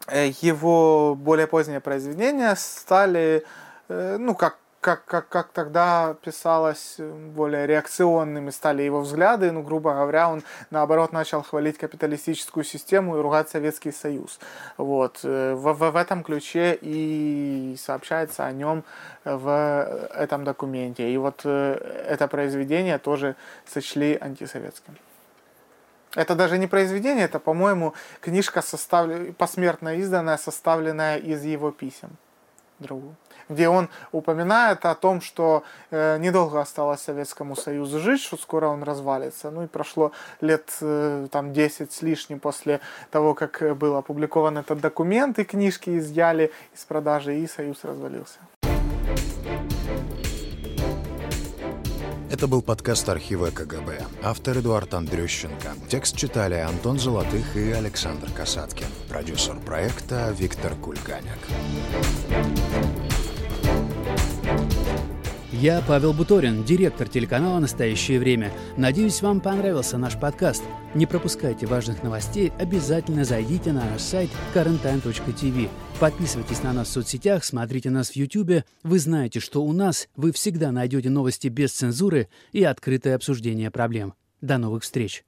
э, 0.07 0.29
его 0.43 1.15
более 1.15 1.47
поздние 1.47 1.81
произведения 1.81 2.55
стали, 2.55 3.43
э, 3.89 4.17
ну 4.19 4.35
как 4.35 4.59
как, 4.87 5.05
как, 5.05 5.29
как 5.29 5.49
тогда 5.49 6.15
писалось, 6.23 6.95
э, 6.99 7.11
более 7.35 7.67
реакционными 7.67 8.51
стали 8.51 8.85
его 8.85 9.01
взгляды. 9.01 9.51
Ну, 9.51 9.63
грубо 9.63 9.93
говоря, 9.93 10.29
он, 10.29 10.45
наоборот, 10.71 11.13
начал 11.13 11.43
хвалить 11.43 11.77
капиталистическую 11.77 12.63
систему 12.63 13.17
и 13.17 13.21
ругать 13.21 13.49
Советский 13.49 13.91
Союз. 13.91 14.39
Вот. 14.77 15.19
Э, 15.25 15.55
в, 15.55 15.73
в, 15.73 15.91
в 15.91 15.97
этом 15.97 16.23
ключе 16.23 16.79
и 16.81 17.75
сообщается 17.77 18.47
о 18.47 18.53
нем 18.53 18.85
в 19.25 19.51
этом 20.15 20.45
документе. 20.45 21.11
И 21.11 21.17
вот 21.17 21.41
э, 21.43 22.05
это 22.09 22.29
произведение 22.29 22.99
тоже 22.99 23.35
сочли 23.67 24.17
антисоветским. 24.21 24.97
Это 26.15 26.37
даже 26.37 26.59
не 26.59 26.69
произведение, 26.69 27.25
это, 27.25 27.41
по-моему, 27.41 27.93
книжка 28.21 28.63
составлен... 28.63 29.35
посмертно 29.35 29.97
изданная, 29.97 30.37
составленная 30.37 31.17
из 31.17 31.43
его 31.43 31.73
писем 31.73 32.11
другу 32.79 33.17
где 33.49 33.69
он 33.69 33.89
упоминает 34.13 34.85
о 34.85 34.95
том, 34.95 35.21
что 35.21 35.63
э, 35.91 36.19
недолго 36.19 36.61
осталось 36.61 37.01
Советскому 37.01 37.57
Союзу 37.57 37.99
жить, 38.01 38.21
что 38.21 38.37
скоро 38.37 38.69
он 38.69 38.83
развалится. 38.83 39.51
Ну 39.51 39.65
и 39.65 39.67
прошло 39.67 40.13
лет 40.41 40.71
э, 40.81 41.29
там 41.31 41.53
10 41.53 41.93
с 41.93 42.03
лишним 42.03 42.41
после 42.41 42.81
того, 43.11 43.35
как 43.35 43.77
был 43.77 43.97
опубликован 43.97 44.59
этот 44.59 44.81
документ, 44.81 45.39
и 45.39 45.45
книжки 45.45 45.99
изъяли 45.99 46.53
из 46.75 46.85
продажи, 46.85 47.39
и 47.39 47.47
Союз 47.47 47.85
развалился. 47.85 48.39
Это 52.37 52.49
был 52.49 52.61
подкаст 52.61 53.09
архива 53.09 53.51
КГБ. 53.51 54.05
Автор 54.23 54.59
Эдуард 54.59 54.93
Андрющенко. 54.93 55.69
Текст 55.89 56.17
читали 56.17 56.57
Антон 56.57 56.99
Золотых 56.99 57.57
и 57.57 57.71
Александр 57.71 58.31
Касаткин. 58.31 58.89
Продюсер 59.09 59.57
проекта 59.61 60.35
Виктор 60.37 60.75
Кульганяк. 60.75 61.39
Я 65.61 65.81
Павел 65.81 66.13
Буторин, 66.13 66.65
директор 66.65 67.09
телеканала 67.09 67.59
«Настоящее 67.61 68.19
время». 68.19 68.53
Надеюсь, 68.77 69.23
вам 69.23 69.41
понравился 69.41 69.97
наш 69.97 70.21
подкаст. 70.21 70.63
Не 70.95 71.07
пропускайте 71.07 71.65
важных 71.65 72.03
новостей, 72.03 72.53
обязательно 72.59 73.25
зайдите 73.25 73.73
на 73.73 73.83
наш 73.83 74.03
сайт 74.03 74.29
currenttime.tv. 74.55 75.71
Подписывайтесь 75.99 76.63
на 76.63 76.75
нас 76.75 76.89
в 76.89 76.93
соцсетях, 76.93 77.43
смотрите 77.43 77.89
нас 77.89 78.11
в 78.11 78.17
YouTube. 78.17 78.65
Вы 78.83 78.99
знаете, 78.99 79.41
что 79.41 79.63
у 79.63 79.73
нас 79.73 80.09
вы 80.15 80.33
всегда 80.33 80.73
найдете 80.73 81.09
новости 81.09 81.49
без 81.49 81.73
цензуры 81.73 82.29
и 82.53 82.63
открытое 82.63 83.15
обсуждение 83.15 83.71
проблем. 83.71 84.13
До 84.43 84.59
новых 84.59 84.83
встреч! 84.83 85.25